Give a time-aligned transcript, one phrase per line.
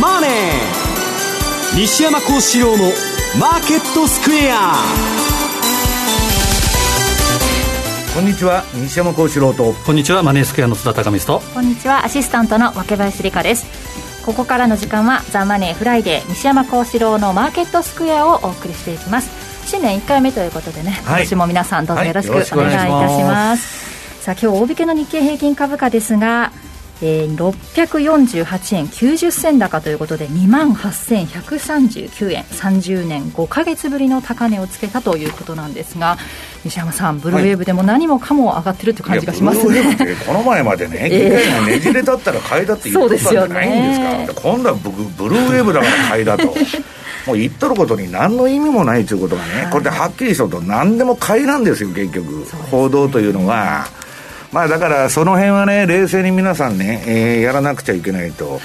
[0.00, 0.30] マネー」
[1.78, 4.84] 西山孝四郎の「マーケットスクエア」
[8.14, 9.72] こんにちは西山孝四郎と。
[9.72, 11.46] こんにちはマネースクエアの津田隆光と。
[11.54, 13.64] こんにちはアシスタントの若林理香です。
[14.26, 19.30] ここからの時間は「ザ・マネーフライデー西山孝四郎のマーケットスクエア」をお送りしていきます。
[19.64, 26.52] 新年1回目ということでね、はい、今年も皆さんどうぞよろしくお願いいたします、さあ今日大引けの日経平均株価ですが
[27.02, 32.44] えー、648円90銭高ということで2万8139円。
[32.44, 36.16] 30年5か月ぶりの高値をつけたということなんですが
[36.64, 46.54] 西山さんブルーウェーブでも何もかも上がってるって感じがしますね、はい、この前までね、えー、ねじれだったら買いだって言ってたんじゃないんですか、ね、今度は僕ブルーウェーブだから買いだと。
[47.24, 53.86] もう言っとることに何の意味もないということがね、これではっきりしとると何でも買いなんですよ結局、報道というのは。
[54.52, 58.60] まあだからその辺はね冷静に皆さんね、えー、やらなくちゃいけないと、はい、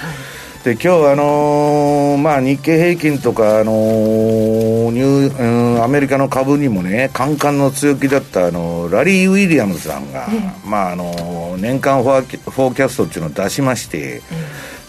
[0.64, 10.28] で今日あのー、まあ日経平均とかあのー、ニュー、うん、アメリカの株にもねカンカンの強気だったあのラリー・ウィリアムズさんが、
[10.66, 14.20] まああの年間フォー forecast っていうのを出しまして、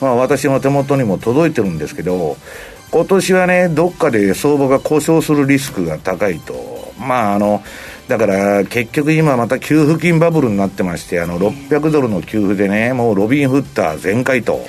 [0.02, 2.36] まあ私の手元にも届いてるんですけど
[2.92, 6.80] 今年はねどっかで相場が故障するリスクが高いと。
[7.00, 7.64] まああの
[8.10, 14.66] だから結局今また給付金バブルになってましてあの600ドルの給付でねもうロビン・フッター全開と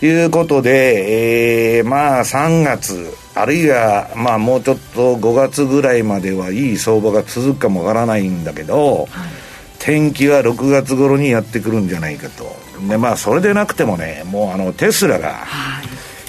[0.00, 9.08] いうことで、えー、まあ3月あるいはまあもうちょっと5月ぐらいまではいい相場が続くかもわからないんだけど、
[9.78, 12.44] 天気は6月頃にやってくるんじゃないかと。
[12.88, 15.46] でまあそれでなくてもねもうあのテスラが、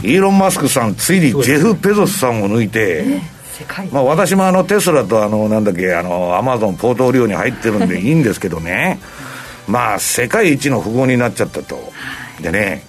[0.01, 3.21] イーロン・マスクさんついにジェフ・ペゾスさんを抜いて、
[3.91, 8.07] まあ、私もあのテスラとあのなんだっけあのアマゾンポートフリオに入ってるんでい。
[8.11, 8.99] いんですけどね。
[9.67, 11.91] まあ世界一の富豪になっちゃったと。
[12.41, 12.83] でね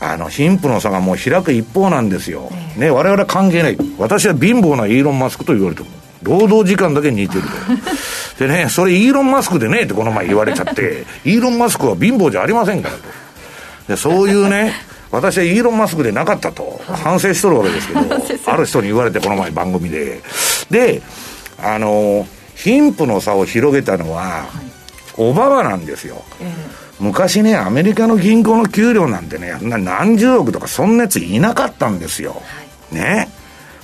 [0.00, 3.78] あの貧富の差がもう開く一方なんですよ、ね、我々は関係ない。
[3.98, 5.88] 私は貧乏なイーロン・マスクと言われてる
[6.22, 7.48] 労働時間だけ似てると。
[8.46, 13.00] でねそれイーロン・マスクでねってこの前言われちゃって イーロン・マスクは貧乏じゃありませんからと。
[13.88, 14.74] でそういうね
[15.10, 20.20] 私はイーロン・マスクでなかったと反省しとるわけですけど、ある人に言われて、この前番組で。
[20.70, 21.02] で、
[21.62, 24.46] あの、貧富の差を広げたのは、
[25.16, 26.22] オバマなんですよ。
[26.98, 32.42] 昔ね、アメリカの銀行の給料なんてね、何十億とかそんなやついなかったんですよ。
[32.90, 33.28] ね。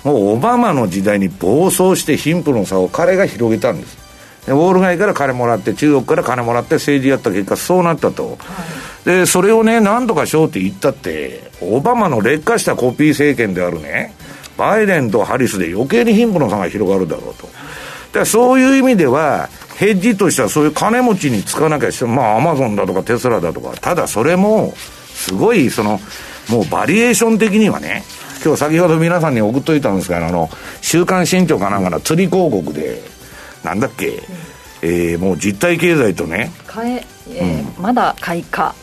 [0.03, 3.97] もうオバマの時代に暴走して貧富の差を彼が広げたんです。
[4.47, 8.31] でウォール街から金もらって、中国から金もらって政治やった結果、そうなったと。
[8.31, 8.39] はい
[9.05, 14.15] で、それをね、なんとかしようって言ったって、オバマの劣化したコピー政権であるね、
[14.57, 17.49] バイデンとハリスで余計に貧富の差が広がるだろうと。
[18.13, 24.75] でそういう意味では、ヘッジとしてはそういう金持ちにつかなきゃして、まあ、アマゾンだとかテスラだとか、ただそれも、
[25.15, 26.01] すごい、その、
[26.49, 28.05] もうバリエーション的にはね、
[28.45, 33.03] 今日先ほど皆さんに送っといたんですが、あの、週刊新潮かなんかの釣り広告で、
[33.65, 34.23] なんだっけ、
[34.83, 36.51] えー、もう実体経済とね、
[36.85, 38.75] え、えー、うん、まだ買いか。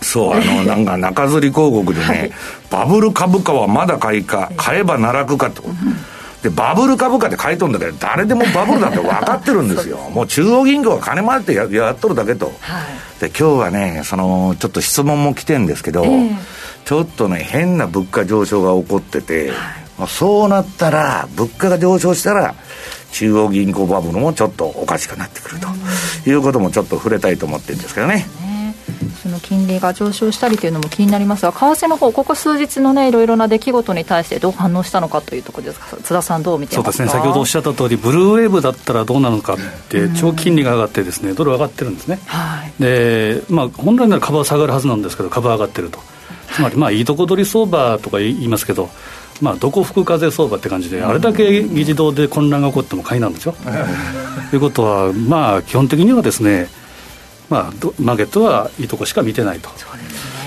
[0.00, 2.32] そう、あの、 なんか中吊り広告でね、はい、
[2.70, 5.62] バブル株価はまだ買いか、買えば奈落かと。
[6.42, 9.98] で、バブル株価って書いとるんだけど、誰でもバブルだって分かってるんですよ。
[10.14, 12.46] もう中央銀行は金回ってややっとるだけと。
[12.60, 12.80] は
[13.18, 16.36] い、で、今日はね、その、ちょっと質問も来てんですけど、えー、
[16.84, 19.56] ちょっとね、変な物価上昇が起こってて、はい、
[19.98, 22.54] まあ、そうなったら、物価が上昇したら、
[23.10, 25.68] 中央銀行バブルもちょっとおかしくなってくると
[26.30, 28.26] いうこともちょっと触れたいと思ってるんですけどね。
[29.22, 39.56] その金利が上昇したりというのも気になりますが、為替の方ここ数日のね、いろいろな出来事に対してどう反応したのかというところですか、津田さん、どう見てそうですね、先ほどおっしゃった通り、ブルーウェーブだったらどうなのかっ
[39.88, 45.98] て、長期金利が上がって、ですねドル上がってるんですね、はい、でまあ、本来なら株は下がるはずなんですけど、株は上がってると、
[46.52, 48.88] つまり、まあ、いいとこ取り相場とか言いますけど、
[49.40, 53.54] まあ、どこ吹く風相場って感じで、あれだけ議事堂で混乱が起こっても買いなんですよ。
[54.50, 56.68] ということは、まあ、基本的にはですね、
[57.48, 59.70] まあ、マーケットはいいとこしか見てないと。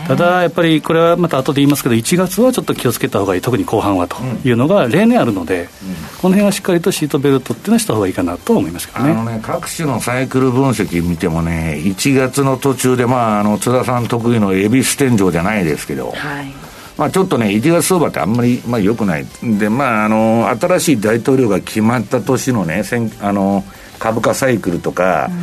[0.07, 9.11] ただやっぱりこれはまた後で言いますけど、1月はちょっと気をつけたほうがいい、特に後半はというのが例年あるので、うん、この辺はしっかりとシートベルトっていうのはしたほうがいいかなと思いますけどね。
[9.11, 16.53] あのね各種のサイクル分析見てもね、1月の途中で、まあ、あの津田さん得意の恵比寿天井じゃないですけど、はい。
[16.97, 22.83] まあ、ちょっとね、1月相場ってあんまり、まあ、よくない、で、まあ、あの新しい大統領が決まった年のね、
[23.21, 23.63] あの
[24.01, 25.35] 株価サイクルとか、うん、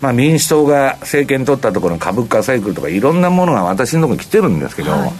[0.00, 5.12] まあ、民主党が政権取ったところの株価サイクルとか、いろんなものが私のところに来てるんですけど、はい、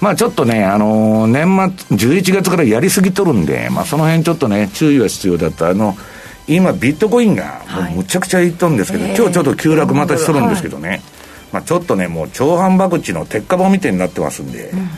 [0.00, 1.46] まあちょっとね、あの年
[1.88, 5.70] 末、11月からやりすぎとるんで、まあ、その辺ちょっとね、注意は必要だった。
[5.70, 5.96] あの
[6.46, 11.00] 今、ビットコインがもうむちゃくちゃいっとるんですけど、はい、今日ちょっと急落またしとるんですけどね、はい、
[11.52, 14.90] まあ、ちょっとね、もう長反博打の鉄火棒みたいになってますんで、うん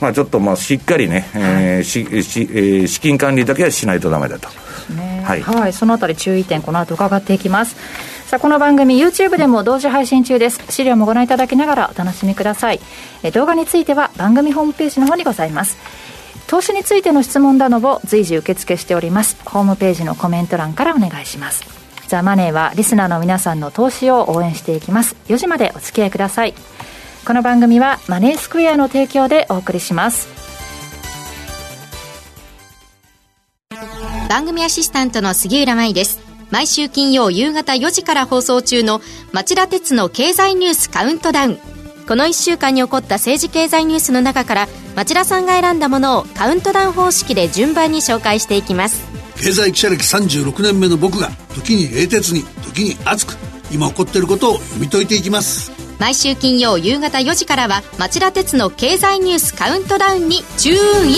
[0.00, 4.48] まあ、ちょっとまあしっかりね、えーししえー、資金管理だけはしないとだめだと、
[4.94, 7.76] ね、はい、はい、そのあたり注意点この後伺っていきます。
[8.26, 10.60] さあこの番組 YouTube でも同時配信中です。
[10.70, 12.80] 資料もご覧いただきながらお楽しみください。
[13.22, 15.78] え動画については番組ホームページの方にございます。
[16.46, 19.36] 投資についての質問などを随時受付しております。
[19.44, 21.64] ホームページのコメント欄からお願いします。
[22.08, 25.16] ザ・マネーはリスナーの皆さんの投資を応援していきます。
[25.28, 26.54] 4時までお付き合いください
[27.26, 30.28] この番組はマネースクエアの提供でお送りします。
[34.28, 36.20] 番組アシスタントの杉浦舞です。
[36.52, 39.00] 毎週金曜夕方4時から放送中の
[39.32, 41.58] 町田鉄の経済ニュースカウントダウン。
[42.06, 49.04] この1週間に起こった政治経済ニュースの中から町田さんが選んだものをカウントダウン方式で順番に紹介していきます。
[49.36, 53.36] 経済記者歴36年目の僕が時に冷徹に時に熱く
[53.72, 61.14] 今起こっていることを読み解いていきます毎週金曜夕方4時からは町田鉄の経済ニュースカウントダウンにチューンイン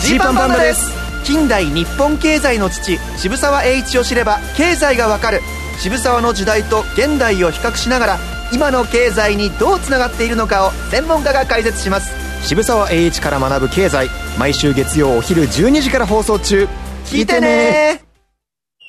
[0.00, 0.92] ジーパンパンダです。
[1.24, 5.40] 近代日本経済の父渋沢栄一を知れば経済がわかる。
[5.78, 8.18] 渋沢の時代と現代を比較しながら
[8.52, 12.12] 今の経済にどうつながっているのかを専門家が解説します。
[12.46, 14.08] 渋沢栄一から学ぶ経済
[14.38, 16.68] 毎週月曜お昼12時から放送中。
[17.06, 18.02] 聞いてね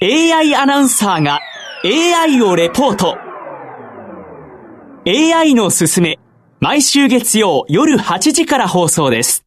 [0.01, 1.39] AI アナウンサーが
[1.85, 3.17] AI をレポート。
[5.05, 6.17] AI のすすめ、
[6.61, 9.45] 毎週月曜夜8時から放送です。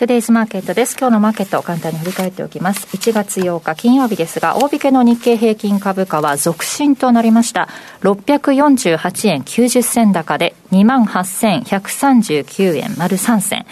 [0.00, 0.96] トゥデイズマーケットです。
[0.98, 2.86] 今日のマーケットを簡単に振り返っておきます。
[2.96, 7.68] 1月8日金曜日ですが、大引けの日経平均株価は続伸となりました。
[8.00, 13.66] 648円90銭高で28,139円丸3銭。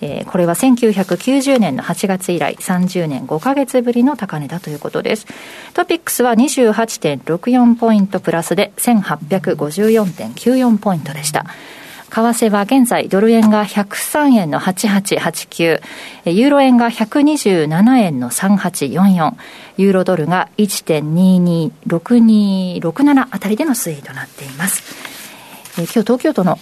[0.00, 5.26] えー、これは1990年の8月以来30年5ヶ月ぶりの高値だということです。
[5.74, 11.44] トピックスは28.64ポイントプラスで1854.94ポイントでした。
[12.12, 15.80] 為替は現在ドル円が103円の8889、
[16.26, 19.32] ユーロ円が127円の3844、
[19.78, 24.82] ユーロドルが1.226267あたりでの推移となっています。
[25.78, 26.58] え今日東京都の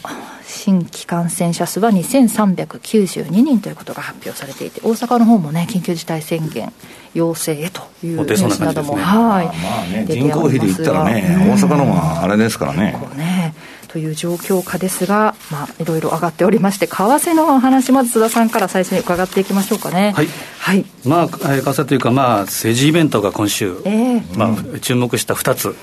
[0.47, 6.73] 新規感染者数は2392人ということが発表されていて大阪の方もね緊急事態宣言
[7.12, 9.52] 要請へというニュースなども、ね、はい、ま
[9.82, 12.97] あね、人口比で言ったらね、大阪のはあれですからね。
[13.17, 13.50] ね
[13.92, 20.12] という状況下ですが、まあ、いろいろ上がっておりまして、為替のお話、まず津田さんから最初に伺っていきましょうかね。
[20.14, 20.28] はい。
[20.58, 25.75] はい、まあ、為替というか、まあ、政治イベントが今週、えー、まあ、注目した2つ、うん、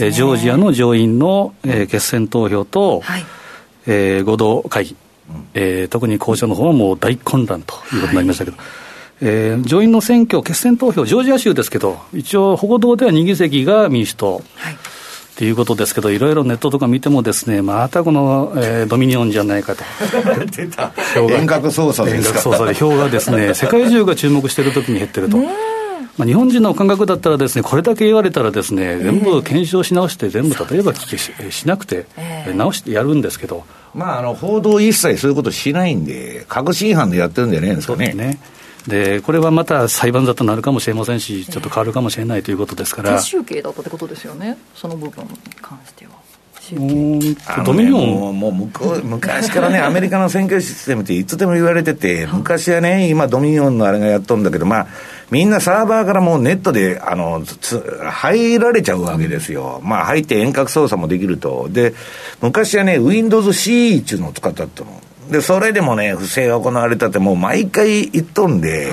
[0.00, 3.24] えジョージアの上院の、えー、決選投票と、はい。
[3.86, 4.96] えー、合同会議、
[5.54, 8.56] えー、特に交渉の方はもう大混乱ということになりましたけど。
[8.56, 8.66] はい。
[9.22, 14.76] えー、上院の選挙、決選投票、ジョージア州ですけど、一応、報道では2議席が民主党、はい、
[15.36, 19.84] ということですけど、いろいろネットとか見てもですね、またこの、えー、ドミニオンじゃないかと。
[20.56, 20.92] 出た。
[21.14, 22.08] 遠隔操作。
[22.08, 25.36] 遠隔操作で票がですね、 世界中が注目しているときに減ってると。
[25.36, 32.06] まあ、日本人の感覚だったらですね、これだけ言われたらですね、全部検証し直して、全部例えば聞きししなくて、
[32.54, 33.64] 直してやるんですけど。
[33.94, 38.14] まあ、あの、報道一切そういうことしないんで、確信犯でやってるんじゃないですかね。
[38.14, 38.38] ね
[38.86, 43.20] でこれはまた裁判沙汰になるかもしれませんし、ちょっと変わるかもしれないということですから。
[43.20, 46.26] 集計だったってことですよね、その部分に関しては。
[47.64, 48.52] ドミニオンもう
[49.04, 54.86] 昔からね、 アメリカの選挙システムっていつでも言われてて、昔はね、今、ドミニオンのあれがやっとんだけど、まあ、
[55.30, 57.42] みんなサーバーからもうネットで、あの、
[58.10, 59.80] 入られちゃうわけですよ。
[59.84, 61.68] まあ、入って遠隔操作もできると。
[61.70, 61.94] で、
[62.40, 64.88] 昔はね、Windows C っていうのを使ったっての。
[65.30, 68.90] で、それでもね、不正が行われたってもう毎回言っとんで、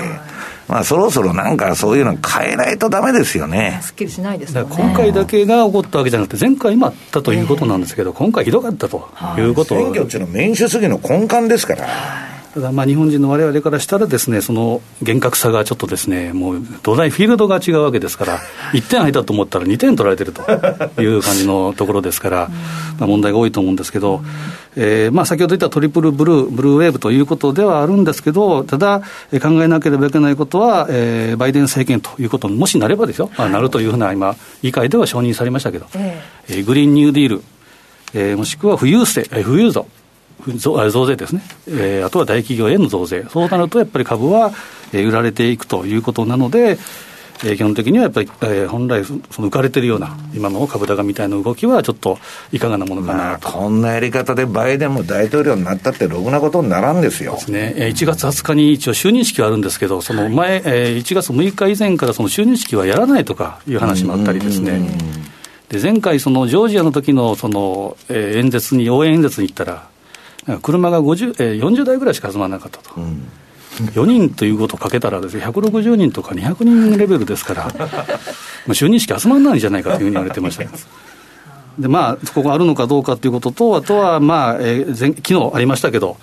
[0.68, 3.78] まあそろそろなんかそういうの変えないとだめですよね。
[3.82, 4.64] すっきりしないですね。
[4.68, 12.33] 今回だけが起こったわけじゃなくて、前回もあったということなんですけど、今回ひどかったということ、選挙っていうのは民主主義の根幹ですから。
[12.54, 18.38] ただまあ日本人の我々からしたらですねその厳格さがちょっとですねもう土台フィールドが違うわけですから
[18.72, 20.42] 1点入ったと思ったら2点取られてると
[21.02, 22.48] いう感じのところですから
[23.00, 24.22] まあ問題が多いと思うんですけど、
[24.76, 29.00] えー、まあ先ほど言ったトリプルブルーブルーウェーブということではあるんですけどただ
[29.42, 37.42] 考えなければいけないことは、えー、バイデン政権ということもしなればですよ、まあ、なるというふうな今議会では承認されましたけど、えー、グリーンニューディール、
[38.14, 39.88] えー、もしくは富裕税、富裕増
[40.56, 44.52] 増税ですね、えー、あとは大企業への増税、そうなるとやっぱり株は、
[44.92, 46.78] えー、売られていくということなので、
[47.42, 52.18] えー、基本的にはやっぱり、えー、本来その浮かれてるような今の株高みたいな動きはちょっと
[52.52, 57.34] いかがなものかなと、まあ、こんなやり方でバイデンも大統領になったってろくなことにならんですよ。
[57.34, 64.80] ですね、1月20日に一応就任式はあるんですけどその前、えー、1月6日以前からその就任式はやらないとかいう話もあったりですね。
[65.68, 69.88] で前回そのジョージアの時のその、えー、演説に応援演説に行ったら
[70.62, 73.00] 車が50、えー、40台ぐらいしか集まらなかったと。
[73.00, 73.28] うん
[73.74, 77.88] 4人ということをかけたらです、ね、160人とか200人レベルですから、 まあ、
[78.68, 80.64] 就任式集まらないんじゃないかというふうに言われてました。
[81.78, 86.16] でまあ、ここがあるのかどうかということと、あとは、まあえー、前昨日ありましたけど、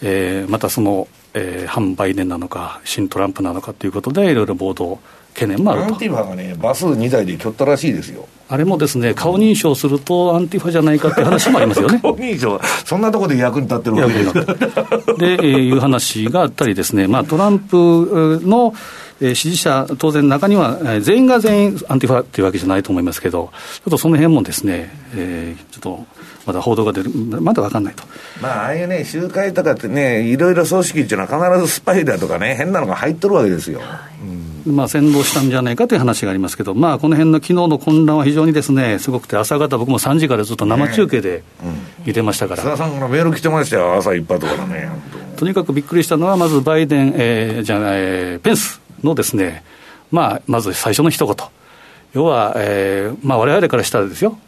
[0.00, 5.00] えー、またその、えー、反バイデンなのか、新トランプなのかということで、いろいろ暴動、
[5.34, 5.86] 懸念もあると。
[5.88, 8.26] アンティファがね、バス2台で来よったらしいですよ。
[8.48, 11.98] あれもですね、顔認証するとアンティファじゃないかっていう話もありますよね。
[12.02, 14.32] 顔認証、そんなところで役に立ってるわけです
[15.18, 18.74] で、えー、いう話があったりですね、まあ、トランプの、
[19.20, 26.06] えー、支持者、当然中には、えー、全員が全員アンティファっていうわけじゃないと思いますけど、ちょっとその辺もですね、えー、ちょっと
[26.46, 28.04] まだ報道が出る、まだ分かんないと。
[28.40, 33.80] まあ、ああいうね、集会とかってね、いろいろ組織っていうのは必ずスパイダーとかね、変なのが入っとるわけですよ。
[34.22, 41.42] うんまあ、先導したんじゃないかという話がありますけど、まあ、この辺の昨日の混乱は非常にですね、すごくて、朝方、僕も3時からずっと生中継で
[42.06, 42.62] 見てましたから。
[42.62, 44.88] 須、田さんからメール来てましたよ、朝一発からね。
[45.36, 49.64] とにかくびっくりしたのは、まずバイデン、えー、じゃない、えー、ペンスのですね、
[50.10, 51.36] まあ、まず最初の一言。
[52.14, 54.38] 要は、えー、まあ、我々からしたらですよ。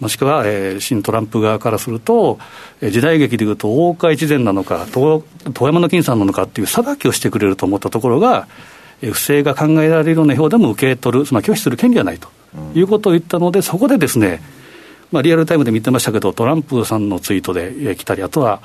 [0.00, 2.38] もしくは、えー、新トランプ側からすると、
[2.80, 5.22] えー、時代劇でいうと、大岡越前なのか、遠
[5.54, 8.48] 山の金さんなのかっていう裁きをしてくれると思ったところが、
[9.00, 12.28] 不正が考えられるような表でも受け取る、つまり拒否する権利はないと
[12.74, 14.42] いうことを言ったので、そこでですね、
[15.12, 18.60] まあ、リアルタイムで見てましたけど、トランプさんのツイートで来たり、あとは、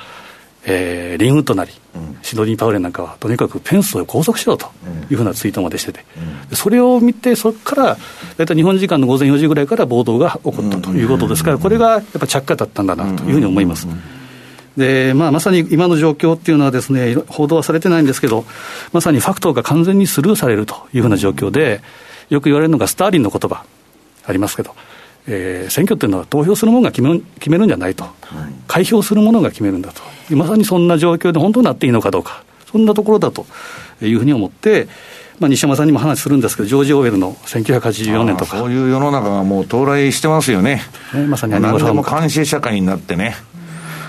[0.68, 4.68] えー、リン・ウッドなり、うん、シドニー・パウレンなんかは、とにかくペンスを拘束しろと
[5.10, 6.06] いうふうなツイートまでしてて、
[6.50, 7.98] うん、それを見て、そこから
[8.38, 13.88] 大体日本時間の午前4時ぐらいから暴動が起こったということですから、これがやっぱ着火だったんだなというふうに思います。
[14.78, 18.44] でまあ、まさに今の状況っていうのはですね、報道はされてないんですけど、
[18.92, 21.82] まさにファクトが完全にスルーされるというふうな状況で、
[22.30, 23.64] よく言われるのがスターリンの言葉
[24.26, 24.76] ありますけど、
[25.28, 28.14] えー、選挙っていうのは投票する者が決め決めるんじゃないと、はい、
[28.68, 30.02] 開票する者が決めるんだと、
[30.32, 33.46] まさにそんな状況で本当になっていいのかどうか、そんなところだと
[34.02, 34.88] いうふうに思って、
[35.40, 38.58] まあ、西山さんにも話するんですけど、ジョージ・オーウェルの1984年とか。
[38.58, 40.82] そういう世の中がもう到来してますよね。
[41.14, 43.36] ねまさに何でも監視社会になってね。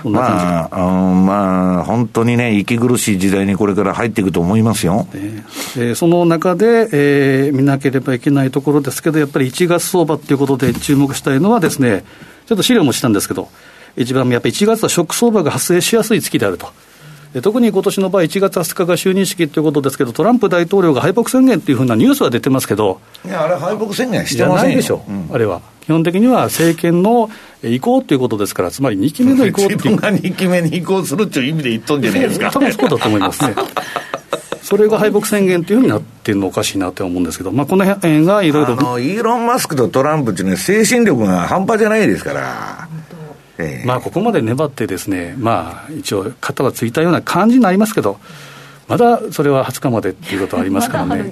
[0.03, 0.77] そんな感じ、まあ、
[1.13, 5.07] まあ、本当にね、息苦しい時代にこれから入っていくと思いますよ。
[5.13, 12.05] えー、その中で、えー、見なければいけないところですけど、やっぱり1月相場っていうことで注目したいのはですね、
[12.45, 13.49] ちょっと資料もしたんですけど、
[13.97, 16.67] 一番やっぱり1月はショック相場が発生しやすい月であると。
[17.41, 25.61] 特に今年の場合、1月20日が就任式ということですけど、トランプ大統領が敗北宣言というふうなニュースは出てますけど、いや、あれ、敗北宣言してませんでしょ、うん、あれは。
[25.81, 27.29] 基本的には政権の
[27.63, 29.77] 移行ということですから、つまり2期目の移行っていう。
[29.77, 32.51] 自分が2期目に移行するっていう意味で言っとんじゃないですか。
[32.53, 33.55] 多分そうだと思いますね。
[34.63, 38.73] それが敗北宣言というふうになってるのおかしいなと思うんですけど、まあ、この辺がいろいろ。
[38.73, 42.89] イーロン・マスクとトランプっていうのは、精神力が半端じゃないですから。
[43.57, 48.19] えー、まあ、ここまで粘ってですね、まあ、一応、肩はついたような感じになりますけど、
[48.87, 51.31] まだそれは20日までっていうことはありますからね。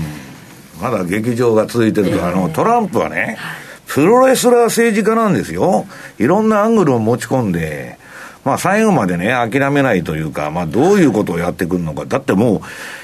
[0.80, 3.38] まだ劇場が続いてると、あのトランプはね、
[3.86, 5.86] プロレスラー政治家なんですよ。
[6.18, 7.98] いろんなアングルを持ち込んで、
[8.44, 12.04] まあ最後までね、諦めないというか、まあどういうことをやってくるのか。
[12.06, 12.60] だってもう、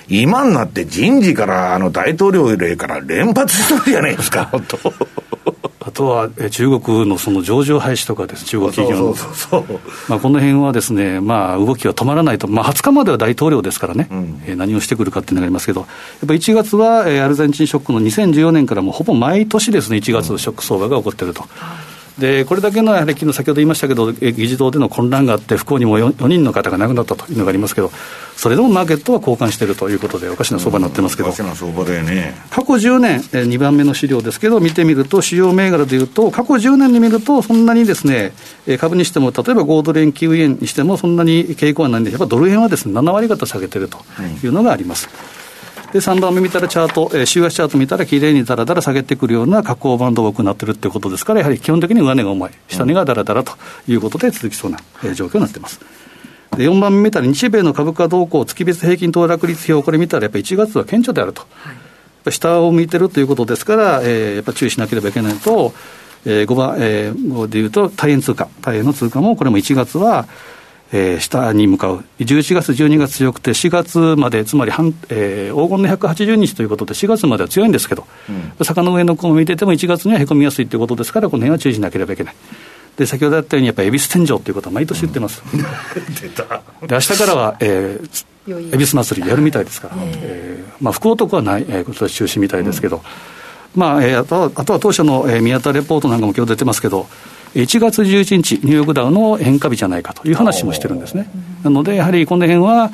[0.09, 4.79] 今になって人事からあの大統領令から連発してるじゃないですか、 本当。
[5.93, 9.15] あとは中国のその上場廃止とかです、中国企業の、
[10.09, 15.89] まあ、この辺はですね、まあ、動きは止まらないと、まあ、20日までは大統領ですからね、うん、え何をしてくるかっていうのがありますけど、やっ
[16.21, 21.45] ぱ1月は、えアルゼンチンショックの2014年からもほぼ毎年ですね、1月、ショック相場が起こっていると。
[22.19, 27.91] でこれだけのやはり昨日先ほど言いましたけど、議事堂での混乱があって、不幸にも 4, 4人の方が亡くなったというのがありますけど、
[28.37, 32.35] それでもマーケットは交換しているということで、おかしな相場になってますけど、おかしな相場だよね。
[32.51, 38.33] 過去10年、2番目の資料ですけど、見てみると、主要銘柄でいうと、過去10年に見ると、そんなにですね、
[38.79, 43.99] 株にしても、例えば5ドル円、9円にしても、そんなに傾向はないんで、やっぱドル円はですね7割方下げてると
[44.43, 45.09] いうのがあります。
[45.37, 45.42] うん
[45.93, 53.53] で、3番目見たらチャート、えー、週足チャート見たら、きれいにだらだら下げてくるような下降バンドが多くなってるっていうことですから、やはり基本的に上値が重い、下値がだらだらと
[53.87, 55.81] いうことで続きそうな、えー、状況になっています。
[56.57, 61.43] で、4番目見たら、日米の株価動向、月別平均騰落率表、これ見たら、やっぱり1月は顕著であると。
[61.51, 61.73] は
[62.31, 65.75] い、下を向いてるということですから、えー、やっぱ注意しなければいけないと、
[66.25, 70.27] えー、5番、えー、5でいうと、大円通貨、大円の通貨も、これも1月は、
[70.95, 82.35] えー、下に向かう、11月、12月強くて、4月まで、つまり半、えー、黄金の180日ということで、4月までは強いんですけど、うん、坂の上の子を見てても、1月にはへこみやすいということですから、この辺は注意しなければいけない。
[82.97, 85.43] で先ほどあったように、やっぱり恵比寿天井ということは毎年言ってます。
[85.53, 85.61] うん、
[86.15, 86.63] 出た。
[86.87, 97.07] で明日からは、えー、恵比寿祭りやるみたいですから、えーまあ、福男はない、えー、今年中止みたいですけど、うん、まあえー、あとはあとは当初の、えー、宮田レポートなんかも今日出てますけど、
[97.55, 101.29] 1月11日、ニューヨークダウの変化日じゃないかという話もしてるんですね。
[101.63, 102.91] なので、やはりこの辺は、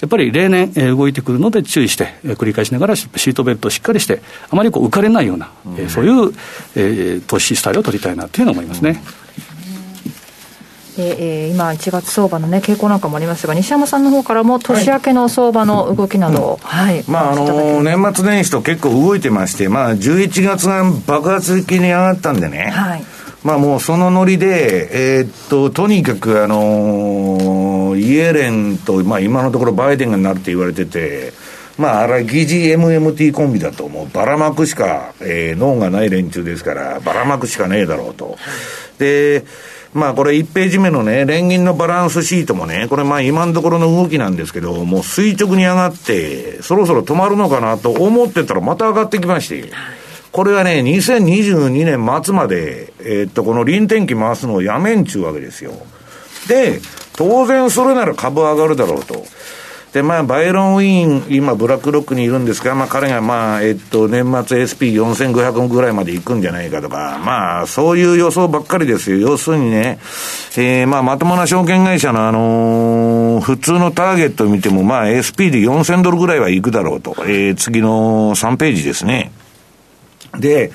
[0.00, 6.32] やっぱり例年、えー、動いてくるので注意して、えー、繰り返しながらシートベルトをしっかりして、あまりこう浮かれないような、えー、そういう、
[6.74, 9.02] えー、投資スタイルを取りたいなというのを思いますね。
[10.96, 22.70] で、えー、今、1月相場の、ね、傾向なんかもありますが、西山さんの方からも年明けの相場の動きなどを、はい、まああの年末年始と結構動いてまして、まあ、11月が爆発的に上がったんでね。
[22.70, 23.04] はい
[23.44, 31.32] まあもうそのノリで、えー、っと、とにかくあのー、イエレンと、まあ今のところバイデンがなるって言われてて、
[31.78, 38.36] まあ、あれ、疑似 MMT コンビだと、もうばらまくしか、えー、脳がない連中ですから、ばらまくしかねえだろうと。
[38.98, 39.44] で、
[39.94, 49.70] まあこれ1ページ目のね、連銀のバランスシートもね、これまあ今のところの動きなんですけど、もう垂直に上がって、そろそろ止まるのかなと思ってたらまた上がってきまして、
[50.32, 55.72] これはね、2022年末まで、えー、っと、この臨転機回すのをやめんちゅうわけですよ。
[56.48, 56.80] で、
[57.16, 59.24] 当然それなら株上がるだろうと。
[59.92, 69.16] で、まあ、バイロン・ウィーン、今、ブラックロックにいるんですが、まあ、彼が、まあ、えっと、年末 SP4500 ぐらいまで行くんじゃないかとか、まあ、そういう予想ばっかりですよ。
[69.16, 69.98] 要するにね、
[70.58, 77.16] えー、まあ、まともな証券会社の、あのー、普通のターゲットを見ても、まあ、SP で4000ドルぐらいは行くだろうと。
[77.20, 79.32] えー、次の3ページですね。
[80.40, 80.70] で、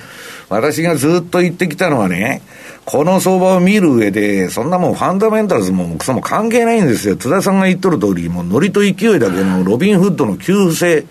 [0.48, 2.42] 私がずっと言ってきたのはね、
[2.84, 7.16] この相場を見る上で、そんなもんファンダメンタルズもクソも関係ないんですよ。
[7.16, 11.06] 津田さんが言っとる通り、もうノリと勢いだけのロビンフッドの給付性、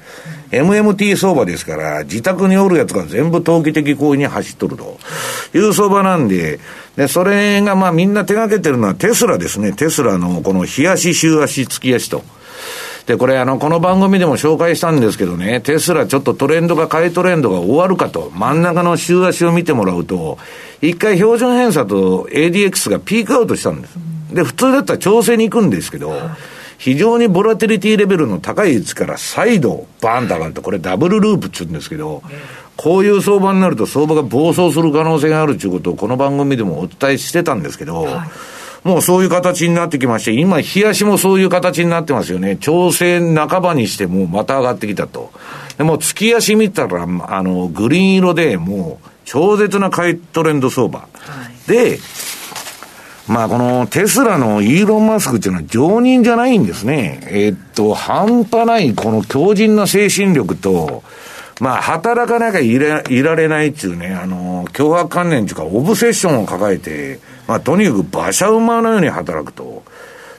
[0.51, 4.99] MMT 相場ですから、自宅におるやつが全部投機的行為に走っとると
[5.55, 6.59] いう相場なんで、
[6.95, 9.73] で、それがまあみんな手がけてるのはテスラですね。
[9.73, 12.23] テスラのこの日足、週足、月足と。
[13.05, 20.37] で、これあの、この番組でも紹介したんですけどね、テスラちょっとトレンドが、買いトレンドが終わるかと、真ん中の週足を見てもらうと、
[20.81, 23.97] 一回標準偏差と ADX がピークアウトしたんです。
[24.33, 26.13] で、普通だったら調整に行くんですけど、
[26.77, 32.23] 非常にボラティリティレベルの高い位置から再度バーンと上がると、これダブルループって言うんですけど、
[32.77, 38.29] こういう相場になると相場が暴走する可能性があるということをこの番組でもお伝えしてたんですけど、はい
[38.83, 42.57] もうそういう形になってきまして、今、冷やしもそういう形になってますよね。
[42.57, 45.31] 調整半ばにしてもまた上がってきたと。
[45.77, 47.07] でも月足見たら、あ
[47.43, 50.99] の、グリーン色でもう超絶な買いトレンド相場。
[50.99, 51.07] は
[51.65, 51.99] い、で、
[53.27, 57.21] まあこのテスラのイーロン・マスクっていうのは常人じゃないんですね。
[57.27, 61.03] えー、っと、半端ないこの強靭な精神力と、
[61.61, 69.83] まあ、働かなきゃいらいられないっていうね、あの、脅迫観念っていうか、オブセッションを抱えて、まあ、とにかく馬車馬のように働くと。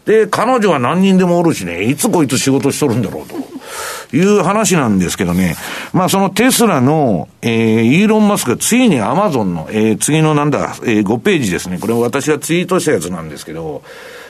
[0.04, 5.56] で、彼女は何人でもおるしね、いつこいつ仕事しとるんだろうという話なんですけどね。
[5.92, 11.78] まあ、そのテスラの、えー、イーロン・マスクついにアマゾンの、えー、次のなんだ、えー、5ページですね。
[11.78, 13.82] これ私がツイートしたやつなんですけど、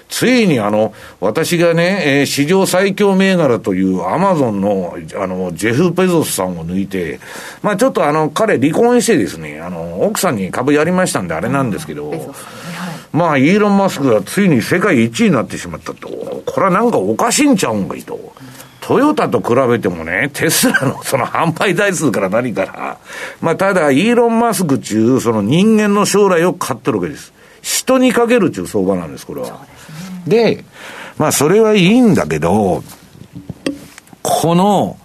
[0.09, 7.19] ついにあの、私がね、えー、史上最強銘柄というアマゾンの、あの、ジェフ・ペゾスさんを抜いて、
[7.63, 12.33] まあちょっとあの、彼離婚してですね、あの、奥さんに株やりましたんであれなんですけど、
[13.15, 16.09] まあ、イーロン・マスクがついに世界一位になってしまったと。
[16.09, 18.19] これはなんかおかしいんちゃうんかいと。
[18.81, 22.99] トヨタと比べてもね、テスラの その販売台数から何から、
[23.41, 27.33] まあ、ただ、イーロン・マスク中、その人間の将来を買ってるわけです。
[27.63, 29.61] 人にかけるっていう相場なんです、これは。
[30.27, 30.65] で,、ね、で、
[31.17, 32.83] まあ、それはいいんだけど、
[34.23, 34.97] この、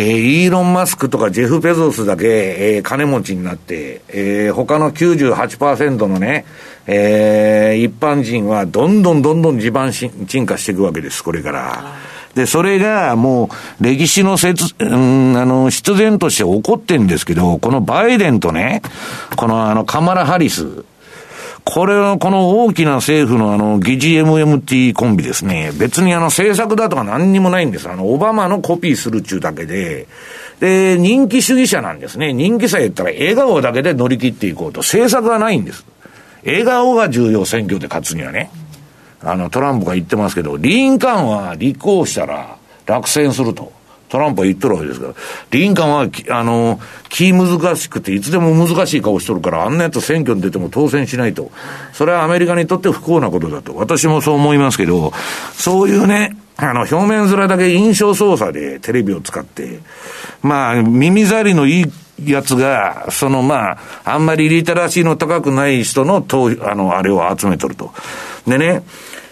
[0.00, 6.46] えー、イーロン・マスクとかジェフ・ペゾスだけ、えー、金持ちになって、えー、他の98%のね、
[6.86, 10.10] えー、一般人はどんどんどんどん地盤沈
[10.46, 11.96] 下していくわけです、これから。
[12.34, 18.80] で、それがもう歴史の説、うん、あの、必然として起こってんですけど、このバイデンとね、
[19.36, 20.84] このあの、カマラ・ハリス、
[21.64, 25.72] これはこの大きな政府のあの、議事 MMT コンビですね。
[25.78, 27.88] 別にあの政策だとか何にもないんです。
[27.88, 30.06] あの、オバマのコピーするっちゅうだけで、
[30.60, 32.32] で、人気主義者なんですね。
[32.32, 34.80] 人気さえ言ったら笑顔だけで乗り切っていこうと。
[34.80, 35.84] 政策はないんです。
[36.44, 38.50] 笑顔が重要、選挙で勝つにはね。
[39.22, 43.72] あの、トランプが言ってますけど、リンカーンは立候補したら落選すると。
[44.10, 45.14] トランプは言っとるわけですから。
[45.52, 51.50] リンカンは、あの、気難しくて、いつでも難しい顔しとるから、あんなやつ選挙に出ても当選しないと。
[51.92, 53.74] それはアメリカにとって不幸なことだと。
[53.76, 55.12] 私もそう思いますけど、
[55.52, 59.78] そういうね、あの、表面面だけ印象操作でテレビを使って、
[60.42, 66.24] まあ、耳障りのいいやつが、そのまあ、あんまりリテラシーの高くない人の、
[66.62, 67.92] あの、あれを集めとると。
[68.46, 68.82] でね、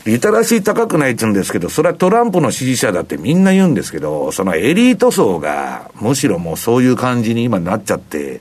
[0.08, 8.40] リテラシー高くないって言うんですけど、それはトランプの支持者だってみんな言うんですけど、そのエリート層が、むしろもうそういう感じに今なっちゃって、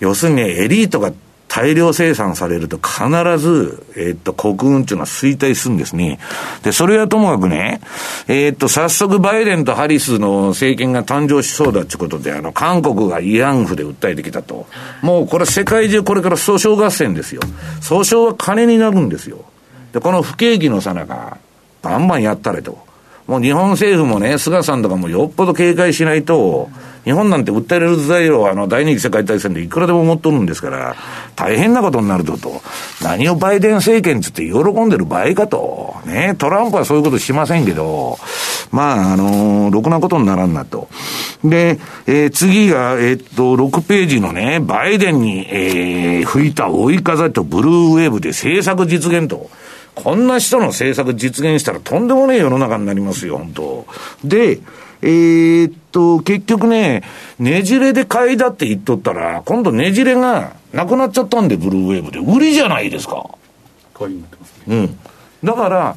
[0.00, 1.12] 要するにねエリートが
[1.46, 3.06] 大量生産されると必
[3.38, 6.18] ず、えー、っと、国運っていうのは衰退するんですね。
[6.64, 7.80] で、それはともかくね、
[8.26, 14.66] えー、っと、早速バイデンとハリスの政権が誕生しそうだってことで、あの、韓国が慰安婦で訴えてきたと。
[15.00, 17.42] もうこれ世界中これから訴訟合戦ですよ。
[17.80, 19.44] 訴訟は金になるんですよ。
[19.94, 21.38] で、この不景気のさなか、
[21.80, 22.78] バンバンやったれと。
[23.28, 26.68] もう日本政府もね、菅さんとかもよっぽど警戒しないと、
[27.04, 30.96] 日本なんて訴えられる材料はあの第二次世界大戦でいくらでも持っとるんですから、
[31.36, 32.60] 大変なことになるとと。
[33.02, 35.94] 何をバイデン政権つって喜んでる場合かと。
[36.06, 38.18] ね、トランプはそういうことしませんけど、
[38.72, 40.88] まあ、あのー、ろくなことにならんなと。
[41.44, 49.50] で、えー、次が、えー、っと、6ページのね、バイデンに、えー、吹いた追い風とブルーウェーブで政策実現と。
[49.94, 53.86] こんな人の政策実現したらとんでもねえ世の中になりますよ、本当
[54.24, 54.60] で、
[55.02, 57.02] えー、っと、結局ね、
[57.38, 62.18] ねじれで買いだって言っとったら、今度ねじれがなくなっちゃったんで、ブルーウェーブで。
[62.18, 63.28] 売りじゃないですか。
[63.92, 64.64] 買いになってますね。
[64.66, 64.98] うん。
[65.44, 65.96] だから、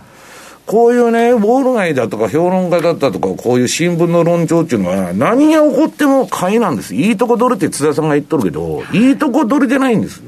[0.68, 6.94] こういうね、ウォール街だとか評論家だったとか、こういう新聞の論調っていうのは、何が起こっても買いなんです。
[6.94, 10.24] いいとこ取れって津田さんが言っとるけど、いいとこ取れてないんですよ。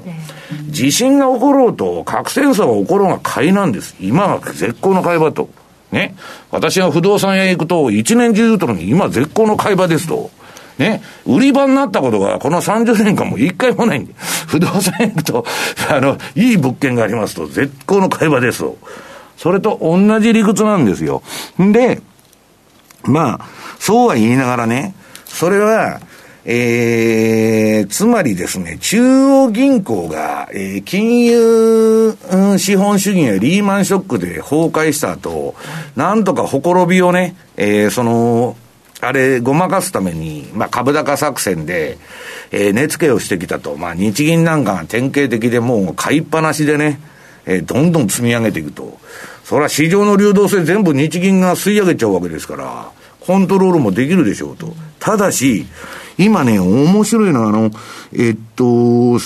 [0.69, 3.97] 地震が起ころうと、核戦争が起ころうが買いなんです。
[3.99, 5.49] 今が絶好の買い場と。
[5.91, 6.15] ね。
[6.51, 10.31] 私が不動産屋行くと、一年中言うとのに、今絶好の買い場ですと。
[10.77, 11.01] ね。
[11.25, 14.13] 売り場になったことが、この30年間も一回もないんで。
[14.47, 15.45] 不動産屋行くと、
[15.89, 18.77] あの、いい物件がありますと、絶好の買い場ですと。
[19.39, 21.23] それと同じ理屈なんですよ。
[21.61, 22.01] んで、
[23.03, 23.45] まあ、
[23.79, 24.93] そうは言いながらね、
[25.27, 26.01] それは、
[26.43, 35.55] えー、つまりですね、中央銀行が、えー、金融、うん、資本主義やリーマンショックで崩壊した後、
[35.95, 38.57] なんとかほころびをね、えー、その、
[38.99, 41.97] あれ、ごまかすために、まあ、株高作戦で、
[42.51, 43.77] えー、値付けをしてきたと。
[43.77, 46.99] まあ、日銀なんかが典型的でもう買いっぱなしでね、
[47.49, 48.99] えー、どんどん積み上げていくと。
[49.43, 54.73] それは市場の流動性全部日銀が吸い上げちゃうわけですから、コントロールもできるでしょうと。
[54.99, 55.65] ただし、
[56.19, 57.71] 今ね、面白いのは、あの、
[58.13, 59.19] えっと、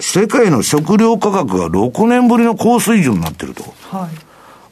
[0.00, 3.64] 世界の食料価格が6年ぶりの高水準になってると。
[3.90, 4.27] はい。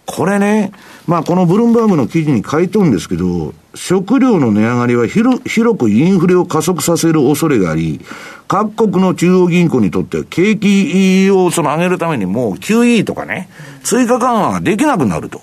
[0.07, 0.73] これね、
[1.07, 8.01] まあこのブルームバーグの記事に書いとるんですけど、食料の値上がりは広広くインフレを加速させる恐れがあり、
[8.49, 13.49] 各国の中央銀行にとっては景気をその上げるためにもう QE とかね、
[13.83, 15.43] 追加緩和ができなくなると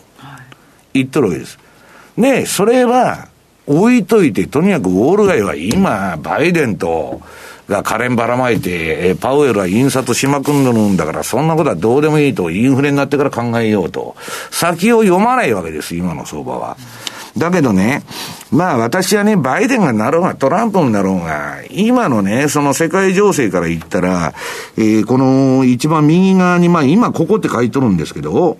[0.93, 1.59] 言っとるわけです。
[2.17, 3.27] で、それは
[3.67, 7.21] 置いといて、とにかくウォール街は今、バイデンと、
[7.67, 14.15] が可憐ばらまいて、パウエルは印刷しまくんるんだから、そんなことはどうでもいいと、インフレになってから考えようと。
[14.51, 16.77] 先を読まないわけです、今の相場は。
[17.37, 18.03] だけどね、
[18.51, 24.33] まあ私はね、バイデンがなろうが、トランプになろうが、今のね、その世界情勢から言ったら、
[24.77, 28.57] えー、この一番右側に、まあ今ここって書いとるんですけど、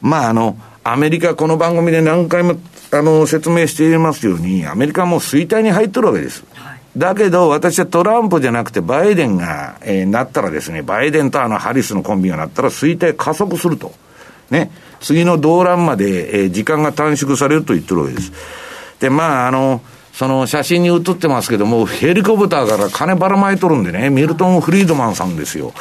[0.00, 2.56] まああの、アメリカこの番組で何回も
[2.96, 6.44] あの、説明していますように、アメリカも衰退に入ってるわけです。
[6.54, 13.92] はい、だけど、私はトランプじゃなくて、バイデンが、えー、なったらですね、バイデンとあの、ハリスのコンビがなったら、衰退加速すると。
[14.50, 14.70] ね。
[15.00, 18.32] 次の動乱まで、えー、時間が短縮されると言ってるわけです。
[19.00, 25.72] で、まあ、あの、その写真に写ってますけども、ヘリコプターから金ばらまいとるんでね、ミルトン・フリードマンさんですよ。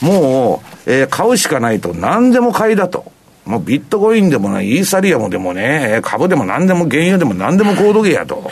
[0.00, 3.10] もう、えー、買うしかないと、何でも買いだと。
[3.44, 8.48] もうビットコインでもない、イーサリアムでもね、株でも何でも原油でも何でも高度ゲやと。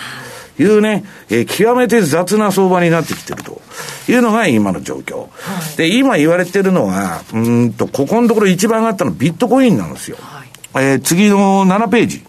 [0.59, 3.61] いうね、えー、極めて雑な相場になってきてると
[4.09, 5.21] いうのが今の状況。
[5.21, 5.27] は
[5.75, 10.17] い、で、今言われてるのは、うんと、ここのところ一番上がったのビットコインなんですよ。
[10.21, 12.25] はい、えー、次の7ページ。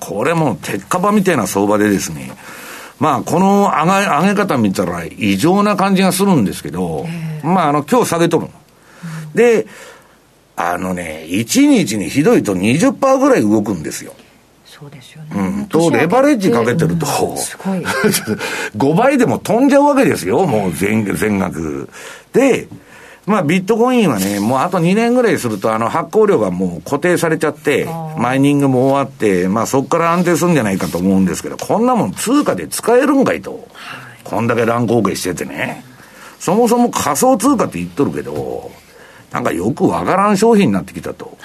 [0.00, 2.30] これも鉄火場みたいな相場でですね、
[2.98, 7.06] まあ、この上げ、上げ方見たら異常な感じがするんですけど、
[7.42, 8.48] まあ、あの、今日下げとる
[9.34, 9.66] で、
[10.56, 14.12] あのね、1日にひどいと20%ぐらい動くんですよ。
[14.78, 15.30] そうですよね。
[15.34, 15.66] うん。
[15.66, 17.80] と、レバレッジかけてると、うん、すごい。
[18.76, 21.88] 5倍でも飛んじゃうわけですよ、もう全全額。
[22.32, 22.68] で、
[23.26, 27.86] まあ、ビットコインはね、もうあと2年ぐらいすると、あの、発行量がもう固定されちゃって、
[28.16, 33.68] マイニングも終わって、まあ、そこから安定するんじゃないかと思うんですけど、こんなもん通貨で使えるんかいと。
[34.24, 35.84] こんだけ乱高下しててね。
[36.38, 38.70] そもそも仮想通貨って言っとるけど、
[39.32, 41.36] なんかよくわからん商品になってきたと。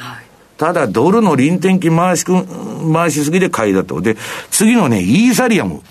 [0.58, 2.46] ただ、ドルの臨転機回しく、
[2.94, 4.02] 回しすぎで買いだと。
[4.02, 4.16] で、
[4.52, 5.82] 次のね、イーサリアム。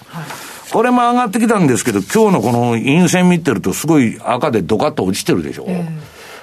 [0.72, 5.66] これも上がってきたんですけど、今日のこの陰線見てるとすごい赤でドカッと落ちてるでしょ。
[5.68, 5.86] えー、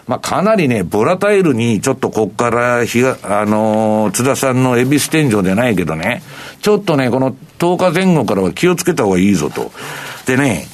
[0.06, 6.22] まあかなりね、ボラタイルにちょっとこっから日が、あのー、津田さんの恵比寿天井でないけどね、
[6.62, 9.72] ちょっとね、この10日前後からは気をつけた方がいいぞと。
[10.28, 10.68] でね、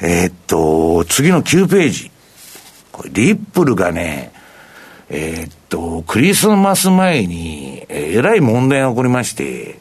[0.00, 2.10] えー、っと、次の9ページ。
[2.90, 4.32] これリップルがね、
[5.08, 9.78] えー、っと、クリスマス前に、えらい問題が起こりまして、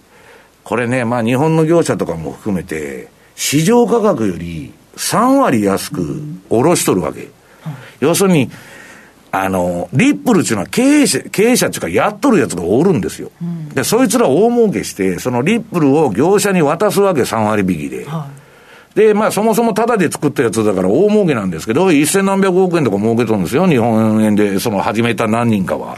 [0.64, 7.30] これね、まあ日本の業者とかも含めて、市場価格より3割安く下ろしとるわけ。
[8.00, 8.50] 要するに、
[9.32, 13.32] あの、リップルっていうのは経営者、経営者っていうかやっとるやつがおるんですよ。
[13.74, 18.08] で、そいつら大儲けして、そのリップルを業者に渡すわけ、3割引きで。
[18.96, 25.98] で、まあそもそもタダで作ったやつだから大儲けなんですけど、一千何百億円とか儲けとるんですよ、日本円で、その始めた何人かは。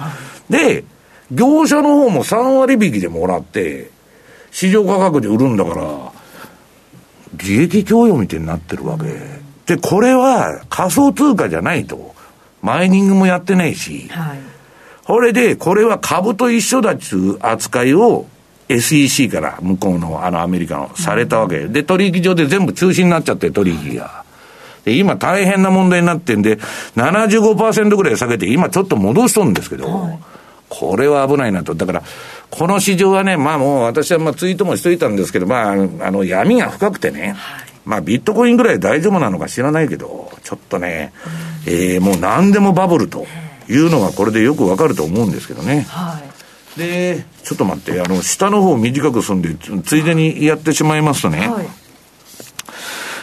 [0.50, 0.84] で、
[1.32, 3.92] 業者の方も3割引きでもらって、
[4.52, 5.86] 市場価格で売るんだから、
[7.36, 9.06] 利益供与みたいになってるわけ。
[9.68, 12.16] で、これは仮想通貨じゃないと。
[12.64, 14.08] マイニングもやってないし。
[14.10, 14.40] はい。
[15.06, 18.26] これで、これは株と一緒だっつう扱いを
[18.70, 21.68] SEC から向こうのあのアメリカのされたわけ。
[21.68, 24.24] で、取引所で全部中止になっちゃって取引が。
[24.84, 26.58] で、今大変な問題になってんで、
[26.96, 30.20] 75%ぐらい下げて、今ちょっと戻しとるんですけど、はい、
[30.70, 31.76] これは危ないなと。
[31.76, 32.04] だから、
[32.50, 35.76] この市場はね、まあもう私はまあツイートもしといたんですけど、まあ、あ
[36.12, 41.12] の、闇が深くてね、はい、まあビットコインぐらい大丈夫なのか知らないけど、ちょっとね、
[41.66, 43.26] うん、えー、もう何でもバブルと
[43.70, 45.86] いうのがこれでよくわかると思うんですけどね。
[45.90, 46.37] はい、
[46.78, 51.68] で、ちょっと待って、あの、下の方短くすんで、ついでにやってしまいますとね、はい、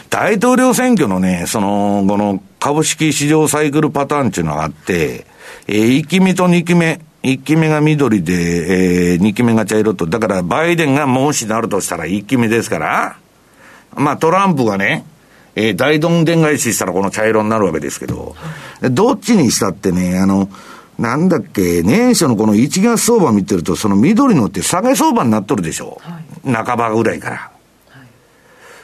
[0.09, 5.25] 大統領選挙のね、その、この株式市場サイクルパターンっていうのがあって、
[5.67, 13.17] えー、1期目と2期目、1期目が緑で、えー、2期目が茶色と、だからバイデンがもしなるとしたら1期目ですから、
[13.95, 15.05] まあトランプがね、
[15.55, 18.35] えー、大どんでん返ししたらこの茶色になるわけですけど、
[18.81, 20.49] どっちにしたってね、あの、
[20.97, 25.99] なんだっけ、年初のこの1月相場見てると、その緑のって下げ相場になっとるでしょ？
[26.01, 27.51] はい、半ばぐらいから。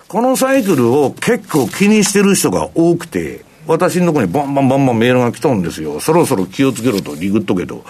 [0.08, 6.02] このサイクルを結構気にしてる人が多くて、私のところにバンバンバンバンメールが来たんですよ。
[6.02, 7.86] そろそろ気をつけろと、リグっとけと。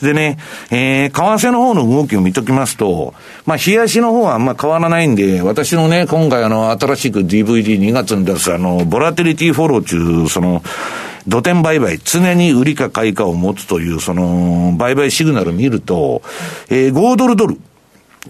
[0.00, 0.38] でね、
[0.70, 10.62] えー、為替の方の動きを見ときますと、まあ、冷やしの方はあんま変わらないんで、私のね、今回あの、新しく DVD2 月に出すあの、ボラテリティフォロー中、その、
[11.26, 16.22] 土点売買、常に売りか買いかを持つという、その、売買シグナル見ると、
[16.68, 17.58] えー、5ドルドル。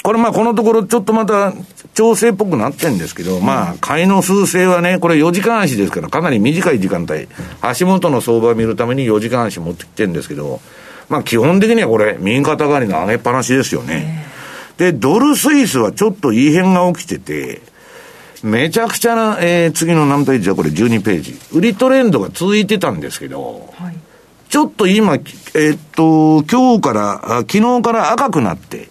[0.02, 1.52] これまあこのところちょっとまた
[1.94, 7.28] 調整っぽくなってんですけど、まあ買いの数勢はね、これ4時間足ですからかなり短い時間帯、
[7.60, 10.60] 足元の相場を見るために4時間足持ってきてるんですけど、
[11.08, 14.26] まあ基本的にはこれ右肩上がりの上げっぱなしですよね。
[14.78, 17.62] で、ドルスイスはちょっと異変が起きてて、
[18.44, 21.34] めちゃくちゃな、えー、次の何ページはこれ12ページ。
[21.52, 23.96] 売りトレンドが続いてたんですけど、はい、
[24.50, 28.90] ちょっと今、えー、っと、今日から、昨日から赤くなって、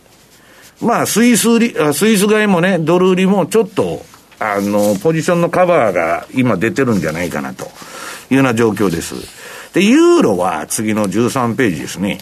[0.81, 4.03] まあ、スイス売り、スイス買いもね、ドル売りもちょっと、
[4.39, 7.67] あの、ポジションのカバーが今出てるんじゃないかなとい
[8.31, 9.13] うような状況です。
[9.75, 12.17] で、ユーロは次の13ページですね。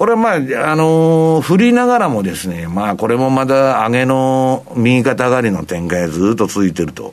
[0.00, 0.38] これはまあ、あ
[0.76, 7.12] のー、振りながらもですね、まあこれもまだ上げの右肩上がりの展開がずっと続いてると。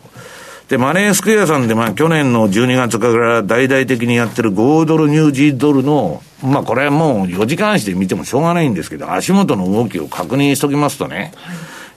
[0.69, 11.33] で、マネースクエアさんで、まあ、去年の12月から大々的にやってる5ドル、ニュージードルの、まあ、これはもう4時間足で見てもしょうがないんですけど、足元の動きを確認しときますとね、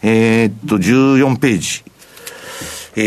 [0.02, 1.84] えー、っと、14ページ。
[2.96, 3.00] え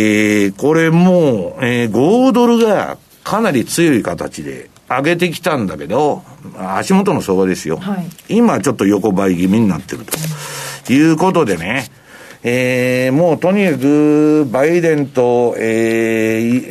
[0.54, 6.24] ー、これもう、えー、5ドルがかなり強い形で上げてきたんだけど、
[6.58, 7.78] 足元の相場ですよ。
[7.78, 10.06] はい、今ちょっと横ばい気味になってる
[10.86, 11.88] ということでね、
[12.44, 16.68] えー、もうとにかく、バイデンと、えー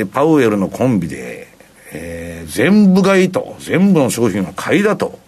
[0.00, 1.48] えー、パウエルのコンビで、
[1.92, 5.18] えー、全部買いと、全部の商品は買いだと。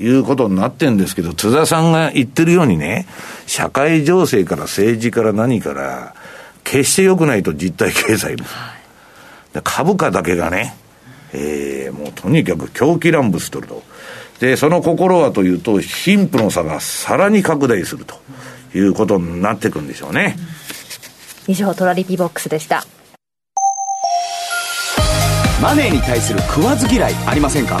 [0.00, 3.06] いうことになってんですけど、津田さんが言ってるようにね、
[3.46, 6.14] 社会情勢から政治から何から、
[6.64, 8.44] 決して良くないと実体経済も。
[9.62, 10.74] 株価だけがね、
[11.34, 13.82] えー、もうとにかく狂気乱舞しとると。
[14.40, 18.14] で、その心はというと、貧富の差がさらに拡大すると。
[18.76, 20.36] いうことになっていくんでしょうね。
[21.46, 22.84] 以上、トラリピボックスでした。
[25.62, 27.80] マネーに対する食わず嫌いありませんか？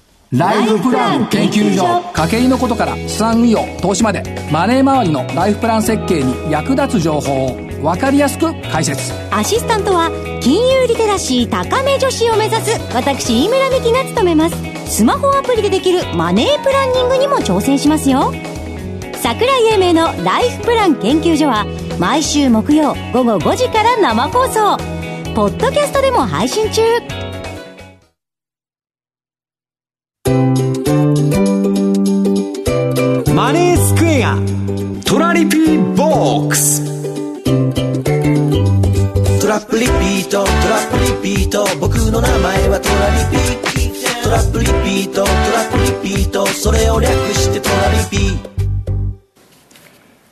[0.31, 2.09] ライフプラン研究所。
[2.13, 4.23] 家計のことから資産運用投資まで。
[4.49, 7.55] マネー周りのライフプラン設計に役立つ情報を。
[7.81, 9.11] 分かりやすく解説。
[9.29, 10.09] アシスタントは
[10.41, 12.79] 金融リテラシー高め女子を目指す。
[12.95, 14.55] 私飯村美樹が務めます。
[14.85, 18.31] スマホアプリでできるマネープランニングにも挑戦しますよ。
[19.15, 21.65] 桜井英明のライフプラン研究所は
[21.99, 24.77] 毎週木曜午後5時から生放送。
[25.35, 26.81] ポッドキャストでも配信中。
[34.21, 36.85] ネースクエアトラリピーボックス
[39.41, 43.41] トラップリピートトラップリピート僕の名前はトラリピ
[44.23, 45.33] トラップリピートトラ
[45.69, 48.51] ップリピートそれを略してトラリピ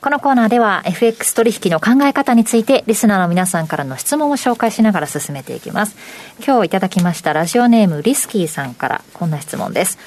[0.01, 5.97] このコーナーでは FX 取引の考え方についてリスナーの皆さんからの質問を紹介しながら進めていきます。
[6.45, 9.97] 今日いただきましたラジオネームリスキーさんからこんな質問です。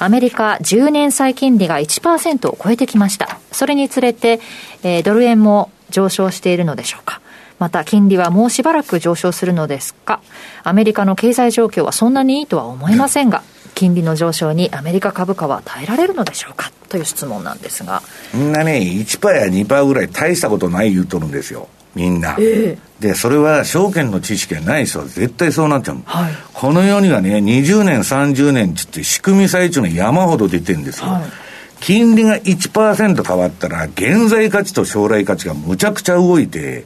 [0.00, 3.38] アメリカ10年債金利が1%を超えてきました。
[3.52, 4.40] それにつれて、
[4.82, 7.20] えー、ドル円も上昇しているのでしょうか。
[7.58, 10.22] また金利はもうしばらく上昇するのですか
[10.64, 13.42] アメリカの経済状況はそんなにいいとは思えませんが、
[13.74, 18.02] 金利の上昇にアメリカ株価は耐えられるのでしょうかという質問なんですが。
[18.32, 21.68] みんなね、1%や2%ぐらい大したことない言うとるんですよ。
[21.94, 22.36] みんな。
[22.38, 31.06] えー、で、それは証券の知識がない人は絶対そうなっちゃう、はい、この世にはね、20年、30年つって仕組み最中の山ほど出てるんですよ。
[31.08, 31.22] はい、
[31.80, 36.84] 金利が1%変わったら、現在価値と将来価値がむちゃくちゃ動いて、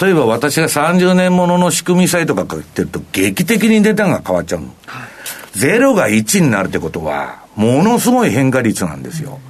[0.00, 4.66] 例えば私が30年ものの仕組み債とか買ってると、劇的に値段が変わっちゃうの。
[4.86, 9.40] はい、ゼロが1になるってことは、ものすごい変化率なんですよ。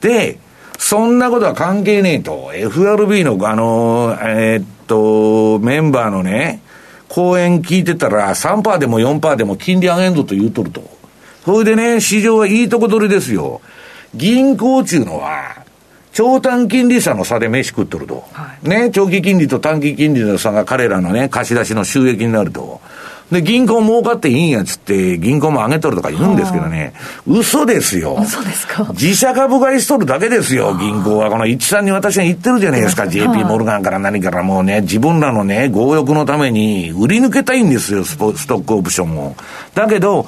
[0.00, 0.38] で、
[0.78, 2.52] そんなことは関係ねえと。
[2.54, 6.60] FRB のあの、えー、っと、メンバーのね、
[7.08, 10.82] 講演聞いてたら3%でも4%でも金利上げんぞと言うとると。
[11.44, 13.60] それでね、市場はいいとこ取りですよ。
[14.14, 15.64] 銀行中のは、
[16.12, 18.24] 長短金利差の差で飯食っとると。
[18.32, 22.80] はい、ね、長期金利と短期金利の差が彼らのね、貸し出しの収益になると。
[23.30, 26.92] で、銀行儲かっていいんやつって、銀行も上げとるとか言うんですけどね、
[27.26, 28.16] 嘘ですよ。
[28.22, 28.86] 嘘ですか？
[28.92, 31.28] 自社株買いしとるだけですよ、銀行は。
[31.30, 39.34] この一さんに私は言ってるじゃないですか、JP モルガンから何からもうね、自分らのね、強欲のために売り抜けたいんですよ、ストックオプションを。
[39.74, 40.26] だけど、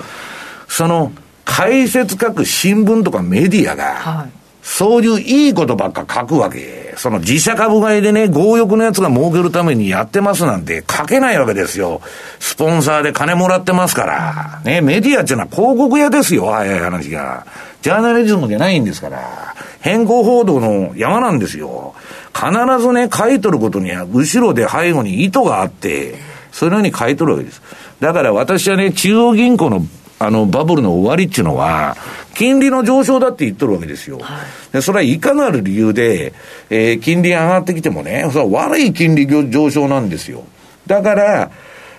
[0.66, 1.12] その、
[1.44, 4.37] 解説書く新聞とかメディアが、はい
[4.70, 6.94] そういういいことばっか書くわけ。
[6.98, 12.02] その自社株買いでね、強欲のやつが儲けるためにやってますなんて書けないわけですよ。
[12.38, 14.60] スポンサーで金もらってますから。
[14.64, 17.46] ね、メディアっていうのは広告屋ですよ、早い話が。
[17.80, 19.54] ジャーナリズムじゃないんですから。
[19.80, 21.94] 変更報道の山なんですよ。
[22.34, 26.14] 必ずね、書いとることには、後ろで背後に意図があって、
[26.52, 27.62] それように書いとるわけです。
[28.00, 29.82] だから私はね、中央銀行の
[30.20, 31.96] あの、バブルの終わりっていうのは、
[32.38, 34.20] 金利の上昇だって言っとるわけですよ。
[34.20, 36.32] はい、でそれはいかなる理由で、
[36.70, 40.44] えー、金利上がってきてもね、それは悪い金利上昇なんですよ。
[40.86, 41.50] だから、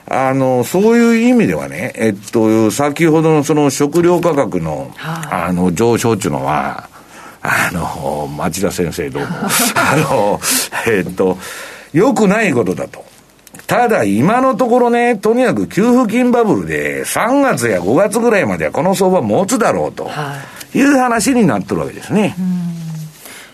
[0.07, 6.87] あの、そういう意味ではね、えっと、先ほどのその食料価格の、はい、あの、上昇っていうのは、
[7.41, 9.27] あの、町田先生どうも、
[9.75, 10.39] あの、
[10.87, 11.37] えっと、
[11.91, 13.08] 良くないことだと。
[13.69, 20.09] ただ今のところね、とにかく給付金バブルで3月や5月ぐらいまではこの相場持つだろうと
[20.73, 22.35] いう話になってるわけですね。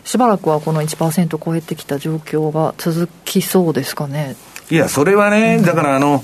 [0.05, 4.37] しばらくはこの1%超えてきた状況が続きそうですかね。
[4.69, 6.23] いや、それはね、だからあの、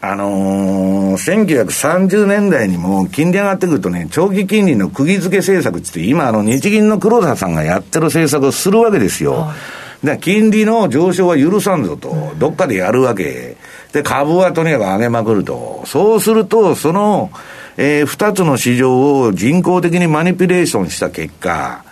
[0.00, 9.34] あのー、1930年代にも金利上がってくるとね、長期金利の釘付け政策って今あの日銀の黒田さんがやってる政策をするわけですよ。
[9.34, 13.56] はいで、金利の上昇は許さんぞと、どっかでやるわけ。
[13.92, 15.82] で、株はとにかく上げまくると。
[15.86, 17.30] そうすると、その、
[17.76, 21.84] えー、二つの市場を人工的にマニピュレーションした結果、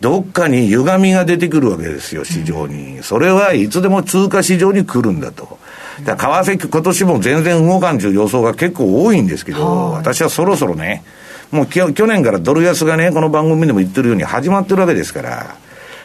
[0.00, 3.02] どっかに歪みが出てくるわけですよ、市場に。
[3.02, 5.58] それはいつでも通貨市場に来るんだと。
[6.04, 11.04] だ為替今年も全然動かんという予想が結構多いんですけど、私はそろそろね、
[11.50, 15.56] もう去年からドル安がね、この番組でも言ってるように始まってるわけですから、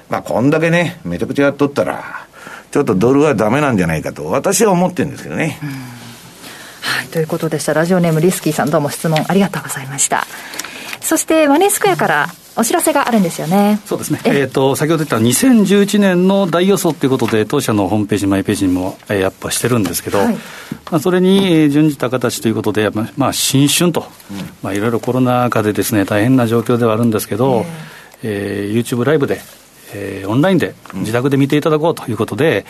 [0.10, 2.28] まあ、こんだけね、めちゃくちゃやっとったら、
[2.72, 5.60] ちょっとドルはダメなんじゃないかと、私は思ってるんですけどね。
[6.82, 7.74] はい、ということでした。
[7.74, 10.26] ラジオネームリスキーさん、どうも質問ありがとうございました。
[11.02, 12.28] そしてマネースクエアから
[12.58, 13.80] お知らせがあるんですよね。
[13.86, 14.20] そうですね。
[14.26, 20.42] えっ、ー、と、先ほど言った2011年の大予想ということで、当社のホームページ、マイページにも、えー、アップしてるんですけど、はい、ま
[20.94, 27.64] あ、それに準じた形ということで、まあ、新春と、うん、まあ、いろいろコロナ禍でですね、大変な状況ではあるんですけど、
[28.24, 29.40] えー、YouTube ライブで、
[29.94, 32.66] えー、オンラインで自宅で見ていただこうということで、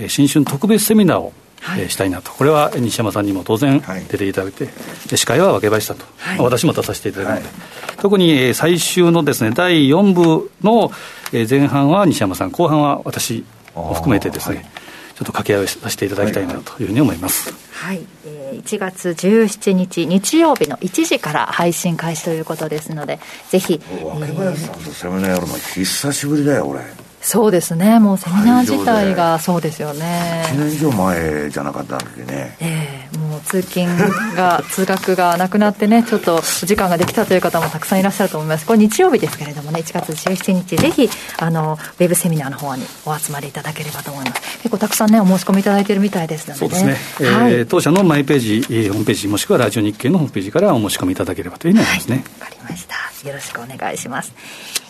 [0.00, 1.32] うん、新春特別セミナーを
[1.62, 4.70] はい、したいなと、これは西山さんにも当然出ていただいて、は
[5.12, 7.52] い、司会は分け林さんと、はい、私も出させていただくので、はい、
[7.98, 10.90] 特に最終のですね第4部の
[11.32, 13.44] 前半は西山さん、後半は私
[13.76, 14.68] を含めてですね、
[15.14, 17.54] ちょっと掛け合いをさせていただきたいなというふうに思います。
[17.72, 23.18] はい、えー、1月17日日曜日の1時から配信開始ということですので、
[23.50, 23.80] ぜひ。
[24.02, 27.01] 若林さんとセミナーやるの久しぶりだよ、俺。
[27.22, 30.42] そうですね、もうセミナー自体がそうですよね。
[30.48, 32.56] 1年以上前じゃなかったんだけね。
[32.60, 33.86] ええー、もう通勤
[34.34, 38.66] が、通学がなくなってね、ちょっとお時間ができたという方もたくさんいらっしゃると思います。
[38.66, 41.08] これ日曜日ですけれどもね、1月17日、ぜひ、
[41.38, 44.42] あの、ウェブセミナーの方にお集まりいただければと思います。
[44.58, 47.30] 結構たくさんね、お申し込みいただいているみたいですので、ね、そうですね。
[47.30, 52.16] はい、えー、当社のマイページ、ホームページ、もしくはラジオ日経のホームページからお申し込みいただければというふうに思いますね。
[52.40, 53.28] わ、はい、かりました。
[53.28, 54.32] よろしくお願いします。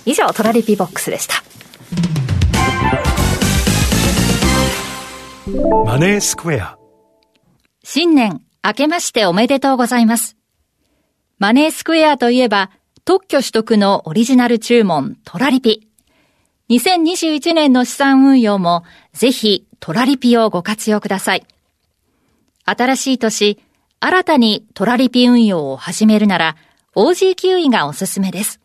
[0.07, 1.43] 以上、トラリピボックスでした。
[5.85, 6.79] マネースクエア
[7.85, 10.37] 新年明けましておめでとうございます。
[11.39, 12.71] マネースクエアといえば
[13.05, 15.89] 特許取得のオリジナル注文トラリピ。
[16.71, 21.45] 2021年の資産運用もぜひトラリピをご活用ください。
[22.65, 23.59] 新しい年、
[23.99, 26.57] 新たにトラリピ運用を始めるなら
[26.95, 28.62] OG キウイがおすすめです。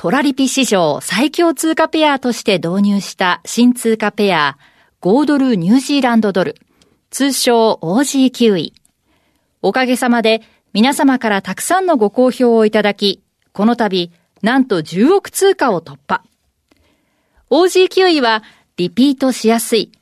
[0.00, 4.56] トラリピ史上最強通貨ペアとして導入した新通貨ペア
[5.02, 6.54] 5ドルニュージーランドドル、
[7.10, 8.72] 通称 OG キウイ。
[9.60, 10.40] おかげさまで
[10.72, 13.22] 皆様からたくさんのご好評をいただき、
[13.52, 16.22] この度、なんと10億通貨を突破。
[17.50, 18.42] OG キウイは
[18.78, 19.92] リピートしやすい、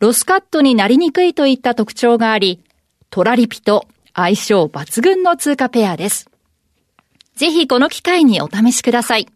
[0.00, 2.64] ロスカットになりにくいといった特徴があり、
[3.08, 6.28] トラリピと相性抜群の通貨ペアです。
[7.36, 9.28] ぜひこの機会にお試しください。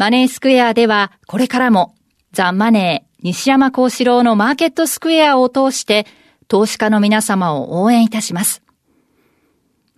[0.00, 1.94] マネースクエアではこれからも
[2.32, 6.06] ザ・マネー、西山幸四郎のマーケットスクエアを通して
[6.48, 8.62] 投資家の皆様を応援いたします。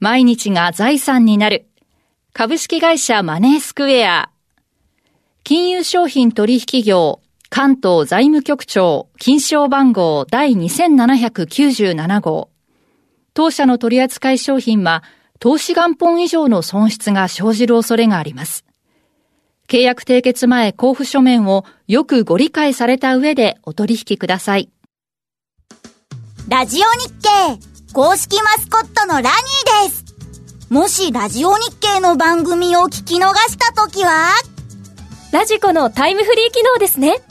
[0.01, 1.67] 毎日が財産になる
[2.33, 4.31] 株式会社マネースクエア
[5.45, 12.51] 金融商品取引業関東財務局長金賞番号第2797号
[13.35, 15.05] 当社の取扱い商品は
[15.39, 18.65] 投資元本以上の損失が生じる恐れがあります。
[19.73, 24.71] 契約締結前交付書面をよくご理解された上でお取引ください。
[26.47, 30.05] ラジオ日経公式マスコットのラニーです。
[30.69, 34.35] もしラジオ日経の番組を聞き逃したときは？
[35.33, 37.23] ラジコのタイムフリー機能ですね。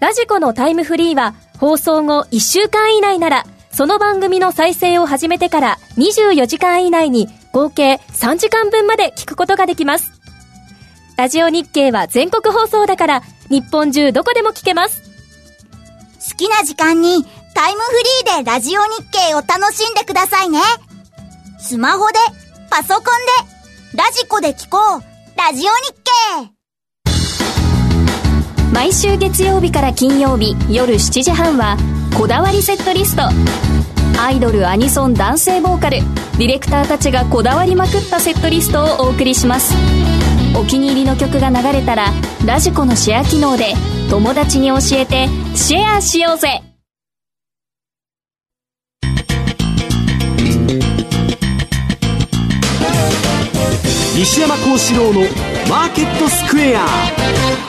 [0.00, 10.13] ラジコのタイムフリーは放送後1週間以内ならその番組の再生を始めてから24時間以内に合計3時間分まで聞くことができます。
[11.16, 15.02] ラジオ日経は全国放送だから日本中どこでも聞けます。
[16.30, 17.92] 好きな時間にタイムフ
[18.26, 20.58] リーでラジオ日経を楽しんでくださいね。
[21.60, 22.14] スマホで、
[22.68, 23.04] パソコン
[23.92, 25.38] で、ラジコで聞こう。
[25.38, 26.54] ラジオ日経。
[28.72, 31.76] 毎週月曜日から金曜日夜7時半は
[32.18, 33.22] こだわりセットリスト。
[34.20, 35.98] アイドル、アニソン、男性ボーカル、
[36.38, 39.74] ディレクターたちがこだわりまくったセットリストをお送りします。
[40.56, 42.06] お気に入りの曲が流れたら
[42.46, 43.74] ラジコのシェア機能で
[44.08, 46.62] 友達に教えてシェアしようぜ。
[54.16, 55.20] 西山幸四郎の
[55.68, 57.63] マーケットスクエア。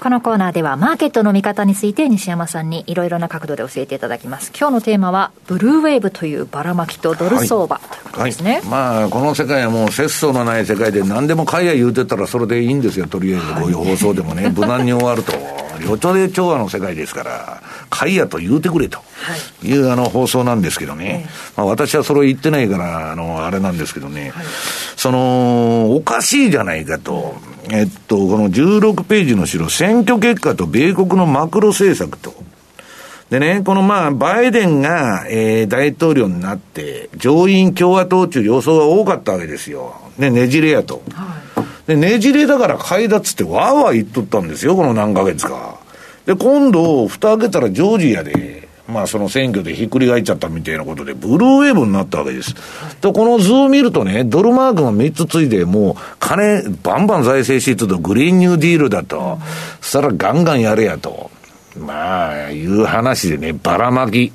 [0.00, 4.52] このコーナーではマーケットの見方について西山さんにいろいろな角度で教えていただきます。
[4.56, 13.54] 今日のテーマはブルーウェーブというばらまきとドル相場、はい、ということですね、はい、まあこの世界はもう節操のない世界で何でも買いや言うてたらそれでいいんですよとりあえず。
[13.54, 15.32] こういう放送でもね、 無難に終わると。
[15.80, 17.62] 予兆で調和の世界ですから。
[17.90, 18.98] 買いやと言うてくれと。
[19.62, 19.72] い。
[19.72, 24.32] う、あの放送なんですけどね、まあ、私はそれを言ってないからあのあれなんですけどね、
[24.96, 27.36] そのおかしいじゃないかと
[27.70, 32.34] えっと、この16ページの資選挙結果と米国のマクロ政策と。
[33.30, 39.96] でね、このまあ、バイデンが、えー、大統領になって、上院共和党中予想が多かったわけですよ。
[40.16, 41.02] ね、ねじれやと。
[41.12, 41.36] は
[41.86, 45.78] い、で、ねじれだから買いだっつってわーわー言っとったんですよ、この何ヶ月か。
[46.24, 52.54] で、今度、蓋開けたらジョージアで、まあその選挙でひっくり返っちゃったみたいなことで、ブルーウェーブになったわけです。
[53.02, 59.38] で、この図を見るとね、ドルマークが3つついて、もう金、バンバン財政支出とグリーンニューディールだと、
[59.82, 61.30] そしたらガンガンやれやと。
[61.78, 64.32] まあ、いう話でね、ばらまき。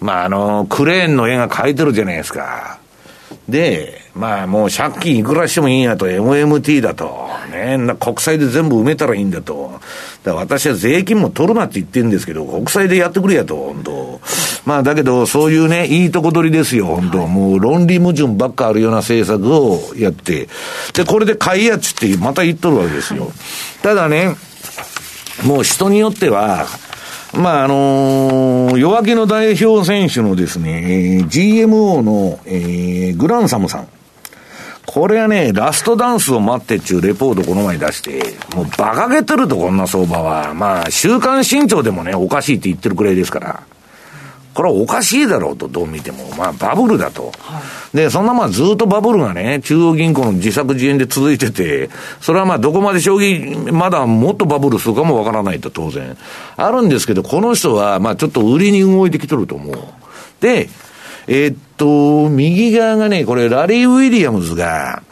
[0.00, 2.78] まあ、あの、クレーンの絵が描いてるじゃないですか。
[3.48, 9.80] で、まあもう借金いくらしてもいいんやと、MMT だと、ね、国債で全部埋めたらいいんだと。
[10.22, 14.20] だ私は税金も取るなって言ってるんですけど、国債でやってくれやと、本当。
[14.66, 20.48] まあだけど、そういうね、いいとこ取りですよ、本当、はい、もう論理矛盾ばっかあるような政策をやって、
[20.92, 23.32] で、これで買いやっつってまた言っとるわけですよ。
[23.82, 24.36] ただね、
[25.44, 26.66] もう人によっては、
[27.34, 33.88] まあ、あのー、弱気の代表選手のですね、GMO の、えー、グランサムさん。
[34.92, 40.52] これはね、ラストダンスを待ってっちゅうレポートこの前出して、もう馬鹿げてるとこんな相場は。
[40.52, 43.62] まあ、週刊新潮でもね、おかしいって言ってるくらいですから。
[44.52, 46.30] これはおかしいだろうと、どう見ても。
[46.36, 47.32] まあ、バブルだと。
[47.38, 47.62] は
[47.94, 51.88] い、で、そんなまあ、ずっとバブルがね、中央銀行の自作自演で続いてて、
[52.20, 56.18] それはまあ、どこまで将棋、まだもっとバブルするかもわからないと、当然。
[56.58, 59.78] あるんですけど、この人は、まあ、ちょっと売りに動いてきてると思う。
[60.42, 60.68] で、
[61.26, 65.02] えー、っと、右側がね、これ、ラリー・ウィリアムズが、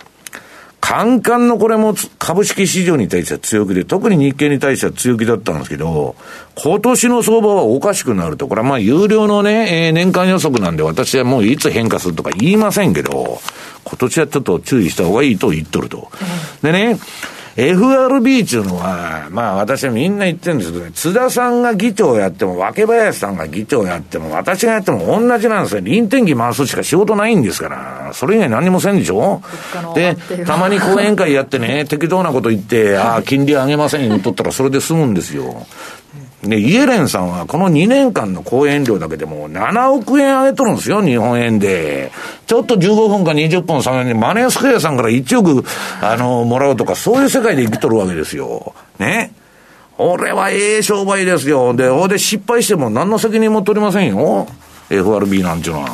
[0.81, 6.17] カンカンのこれも株式市場に対しては強気で、特に日経に対しては強気だったんですけど、
[6.57, 13.41] 今年の相場はおかしくなると、これはまあ有料のね、えー、年間予測なんで私はもういつ変化するとか言いませんけど、
[13.85, 16.11] 今年はちょっと注意した方がいいと言っとると。
[16.63, 16.99] でね、
[17.57, 25.81] FRB っていうのは、まあ私はみんな言ってるんですけどね、津田さんが議長やっても、若林さんが議長やっても、私がやっても同じなんですよ。
[25.81, 28.11] 臨転機回すしか仕事ないんですから。
[28.13, 29.43] それ以外何もせんでしょ
[29.95, 35.67] で、たまに講演会やってね、適当なこと言って、ああ、金利上げません言っとったらそれで済むんですよ。
[36.43, 42.13] で、イエレンさんはこの2年間の講演料だけでも7億円上げとるんですよ、日本円で。
[42.47, 45.65] ちょっと15分か20分下げで、マネースクエアさんから1億、
[46.01, 48.75] あの、もらうとか、そういう世界で生きとるわけですよ。
[48.99, 49.33] ね。
[49.99, 51.75] 俺はええ商売ですよ。
[51.75, 54.47] で、ほで失敗しても何の責任も取りませんよ。
[54.89, 55.91] FRB なんていうのは。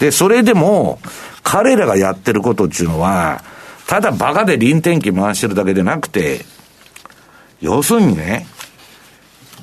[0.00, 0.98] で、それでも、
[1.44, 3.44] 彼らがやってることっていうのは、
[3.86, 6.44] ただバカで臨転機回してるだけでなくて、
[7.60, 8.48] 要するにね、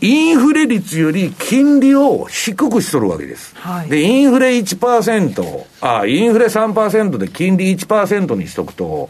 [0.03, 3.55] インフレ率より金利を低くしとるわけです。
[3.55, 9.09] はい、で、インフレ1%、あ、インフレ3%で金利1%にしとくと、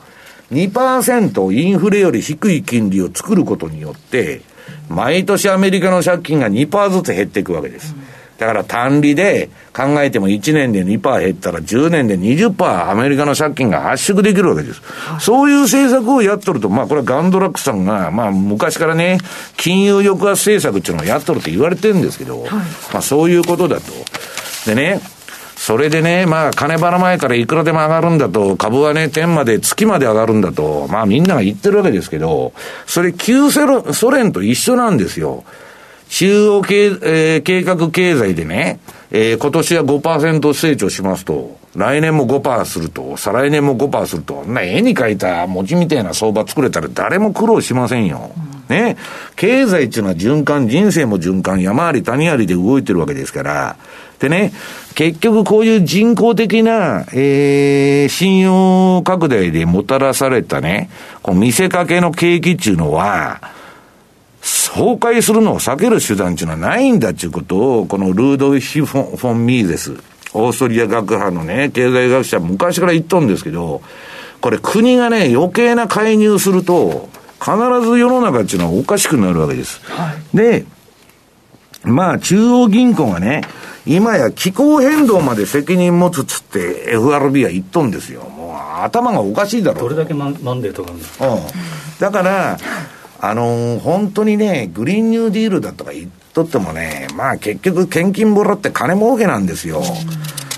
[0.51, 4.41] 2%インフレより低い金利を作ることによって、
[4.87, 7.95] 毎年アメリカの借金が2%ずつ減っていくわけです。
[7.97, 14.81] うんだから単利で考えても1年で2%減ったら10年で20%アメリカの借金が圧縮できるわけです。
[14.81, 19.19] はい、そういう政策をやっとると、まあこれはガンドラックさんが、まあ昔からね、
[19.57, 23.91] 金融抑圧政策っていうのをやっとるって言われてるんですけど、はい、まあそういうことだと。
[24.65, 25.01] でね、
[25.55, 32.51] それでね、まあ、金ばらまいたらいくらでも上がるんだと、株はね、天まで、月まで上がるんだと、まあみんなが言ってるわけですけど、
[32.85, 35.45] それ旧ソ連と一緒なんですよ。
[36.13, 48.31] 中央計,、えー、計画経済でね、えー、今年は5%成長しますと、来年も5%すると、再来年も5%すると、な絵に描いた餅みたいな相場作れたら誰も苦労しませんよ。
[48.69, 48.95] ね。
[49.35, 53.75] 経済っていうのは循環、人生も循環、山あり谷ありで動いてるわけですから、
[54.19, 54.53] でね、
[54.93, 60.91] 結局こういう人工的な、えー、信用拡大でもたらされたね、
[61.23, 63.41] こう見せかけの景気っていうのは、
[64.43, 69.93] 崩壊するのを避ける手段っていうのはないんだっていうことを、このルードヒ・フォン・フォンミーゼス、
[70.33, 73.81] オーストリア学派のね、経済学者昔から言っとんですけど、
[74.41, 77.07] これ国がね、余計な介入すると、
[77.39, 77.55] 必
[77.87, 79.81] ず世の中っていうのはおかしくなるわけです。
[79.83, 80.65] はい、で、
[81.83, 83.41] まあ中央銀行がね、
[83.85, 88.23] 今や気候変動まで責任持つっつって FRB は言っとんですよ。
[88.23, 89.81] もう頭がおかしいだろう。
[89.83, 91.41] どれだけマンマンデートがあるんですか、うん、
[91.99, 92.57] だから、
[93.25, 99.81] あのー、本当にね、グリーンニューディールだとか言っとってもね、まあ結局献金もらって金儲けなんですよ。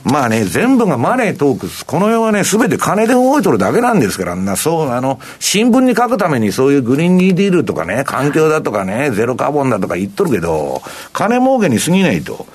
[0.03, 1.85] まあね、全部が money talks。
[1.85, 10.81] この世はね、すべて金で動いとるだけなんですから、な、そう、あの、新聞に書くためにそういうグリーンニューディールとかね、環境だとかね、ゼロカーボンだとか言っとるけど、
[11.13, 12.47] 金儲けに過ぎないと。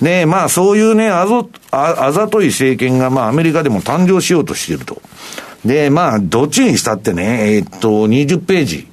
[0.00, 5.02] で、まあそういうね、あぞ、ああざとい政権がまあアメリカでも誕生しようとしていると。
[5.64, 8.86] で、まあ、どっちにしたってね、えー、っと、20ページ。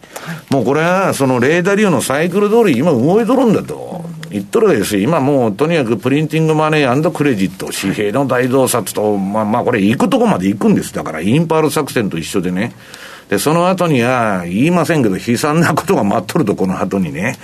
[0.49, 4.05] もうこれは、そのレイ・ダリオのサイクル通り今動いとるんだと。
[4.29, 5.03] 言っとるわけですよ。
[5.03, 10.93] 今もうとにかく printing money credit、紙幣の大増刷と、まあまあこれ行くとこまで行くんです。
[10.93, 12.73] だからインパール作戦と一緒でね。
[13.29, 17.37] で、その後には、言いませんけど、悲惨なことが待っとると、この後にね。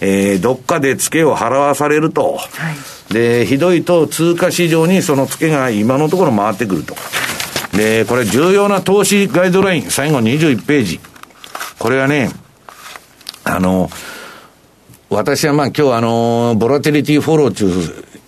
[0.00, 2.36] えー、どっかで付けを払わされると。
[2.36, 2.72] は
[3.10, 6.94] い、で、ひどいと通貨市場にその付けが今のところ回ってくると。
[7.76, 11.00] で、これ重要な投資ガイドライン、最後21ページ。
[11.78, 12.30] これはね、
[13.44, 13.90] あの、
[15.10, 17.68] 私はまあ今日あの、ボラティリティフォロー中、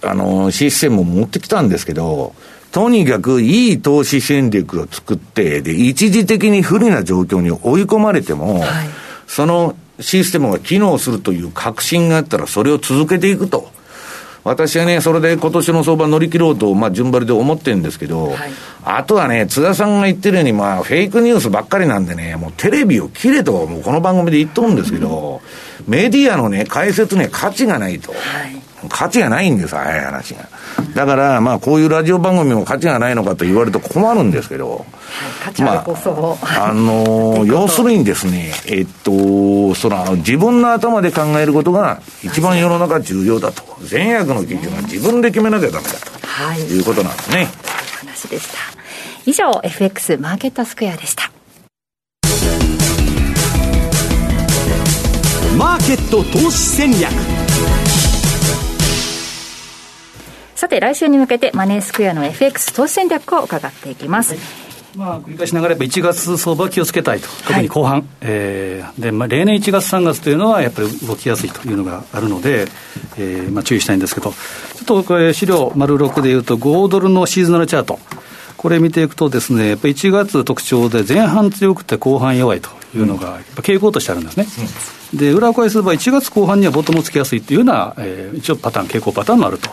[0.02, 2.34] あの、システムを持ってきたんですけど、
[2.72, 8.70] とにかくいい投資戦略を作って、で、一時的に不利な状況に追い込まれても、はい、
[9.26, 13.70] そのシステムが機能するという確信があったら、それを続けていくと。
[14.44, 18.50] 私はね、それで今年の相場乗り切ろうと、まあ、順張りで思ってるんですけど、はい、
[18.84, 25.40] あとはね、津田さんが言ってるように、まあ、フェイクニュースばっかりなんでね、もうテレビを切れと、もうこの番組で言っとるんですけど、
[25.88, 28.12] メディアのね、解説ね、価値がないと。
[28.12, 30.48] はい価値がないんです、早い話が。
[30.94, 34.84] だから、まあ、こういうラジオ番組も価値がないのかと言われると困るんですけど、
[35.42, 43.62] 価値あるこそ、まあ、あの 要するにですね、えっと、その、自分の頭で考えることが一番世の中重要だと。
[43.82, 45.98] 善悪の基準は自分で決めなきゃダメだと。
[46.26, 46.60] はい。
[46.60, 47.48] いうことなんですね。
[48.00, 48.58] 話でした。
[49.26, 51.30] 以上、FX マーケットスクエアでした。
[55.56, 57.12] マーケット投資戦略
[60.64, 64.34] さて、来週に向けてマネースクエアの FX 投資戦略を伺っていきます。
[64.96, 72.66] まあ、繰り返しながら、やっぱ1月相場は気をつけたいと、特に後半、はい、えー、でまあ、例年1月、3月というのは、やっぱり動きやすいというのがあるので、
[73.18, 74.36] えーまあ、注意したいんですけど、ちょ
[74.84, 77.98] っとこれ、資料丸6でいうと、5ドルのシーズナルチャート、
[78.56, 84.46] これ見ていくとですね、やっぱり1月特徴で、前半強くて後半弱いというのが、やっぱ傾向としてあるんですね。
[85.12, 89.68] うん、で、裏を返せば、1月後半にはボトムつきやすいというような、えー、一応パターン、傾向パターンもあると。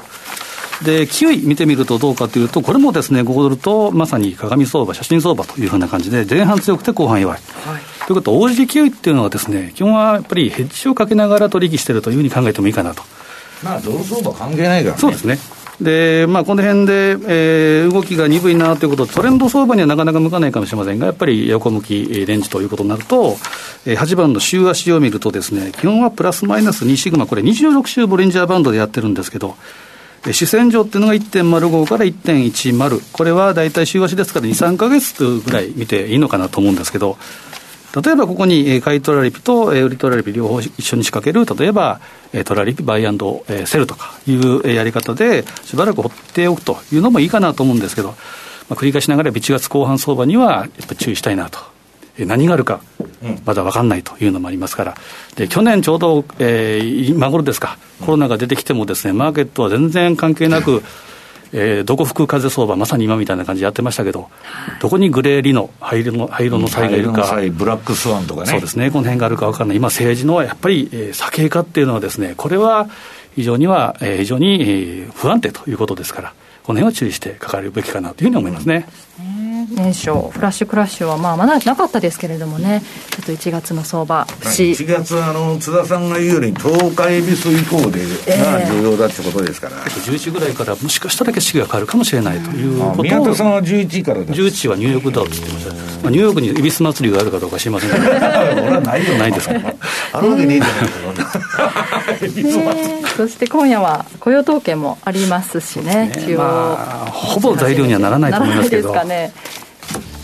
[0.84, 7.39] で、キウイ見てみるとどうかというと、これもですね、5ドルとまさに鏡相場、写真相場というふうな感じで、前半強くて後半弱い。
[7.65, 13.03] はい、ということは、大時キウイっていうのはですね、基本はやっぱりヘッジをかけながら取引しているというふうに考えてもいいかなと。
[13.63, 15.01] まあ、ドル相場関係ないからね。
[15.01, 15.39] そうですね。
[15.82, 23.38] で、まあ、この辺で、えー、動きが鈍いなということトレンド相場にはなかなか向かないかもしれませんが、やっぱり横向きレンジということになると、
[23.86, 29.55] えー、8番の週足を見るとですね、基本はプラスマイナス2シグマ、これ26週ボレンジャーバンドでやってるんですけど、
[30.24, 37.17] 主戦場っていうのが1.05から1.10、これは大体週足ですから2、3か月ぐらい見ていいのかなと思うんですけど、
[38.03, 41.99] 例えばここに買いトラリピと売りトラリピ両方一緒に仕掛ける、例えば
[42.45, 48.15] トラリピバイアンドセルとかいうやり方で、しばらく放っておくというのもいいかなと思うんですけど、ま
[48.72, 51.70] あ、繰り返しながら1月後半相場にはやっぱり注意したいなと。
[52.20, 52.82] 何があるか、
[53.45, 54.95] まだ分かんないというのもありますから、
[55.36, 60.84] で去年ちょうど、えー、今頃ですか、コロナが出てきてもです、ね、マーケットは全然関係なく、
[61.53, 64.30] えー、どこ吹く風相場、まさに今みたいな感じでやってましたけど、
[64.80, 72.89] どこにグレーリの灰色の灰色の際がいるか、ブラックスワンとかね、そうですね、この辺があるか分からない、今、政治のやっぱり、えー、左傾化っていうのはですね、これは
[73.36, 76.34] 非常には、えー、非常に、えー、不安定ということですから、
[76.64, 78.88] この辺は注意してかかるべきかなというふうに思いますね。
[79.20, 79.40] うん
[79.72, 94.26] 年初、フラッシュクラッシュはまあまだなかったですけれどもね、ちょっと1月の相場、1月あの、津田さんが言うように、10日恵比寿以降でが重要だってことですから、えー、11ぐらいから、もしかしたら景色が変わるかもしれないということを、宮田さんは11位からだ。
[94.26, 99.55] 11位はニューヨークだと言ってました、まあ、ニューヨークに恵比寿祭りがあるかどうか知りませんけど、 俺はないよ、ないですか、
[100.13, 101.13] あるわけねえじゃないですか、
[103.17, 108.95] そして今夜は雇用統計もありますしね、ねまあ、ほぼ材料にはならないと思いますけど。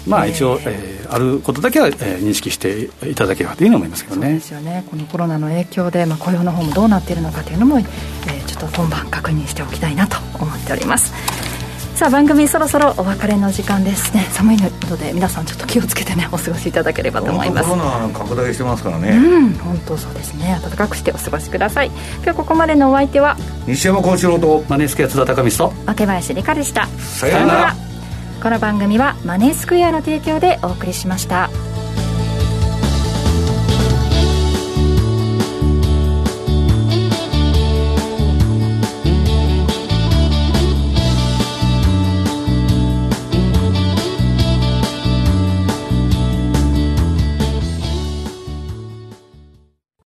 [0.08, 4.36] まあ、一応、えー、あることだけは、えー、認識していただければというふうに思いますけどね。
[4.36, 11.14] ですよねこのコロナの影響で、まあ、雇用の方もどうなっているのかというのも、えー、ちょっと今晩確認しておきたいなと思っております。
[11.98, 14.22] さあ番組そろそろお別れの時間ですね。
[14.32, 17.70] 寒いので皆さんちょっと気をつけてね お過ごしいただければと思います。
[17.70, 19.10] コロナ拡大してますからね。
[19.10, 20.60] うん本当そうですね。
[20.62, 21.88] 暖かくしてお過ごしください。
[22.24, 23.36] 今日ここまでのお相手は
[23.66, 26.88] 西山幸四郎とマネースケア津田隆美と若林理香でした。
[27.00, 27.76] さようなら。
[28.44, 31.50] この番組はマネースクエアの提供でお送りしました。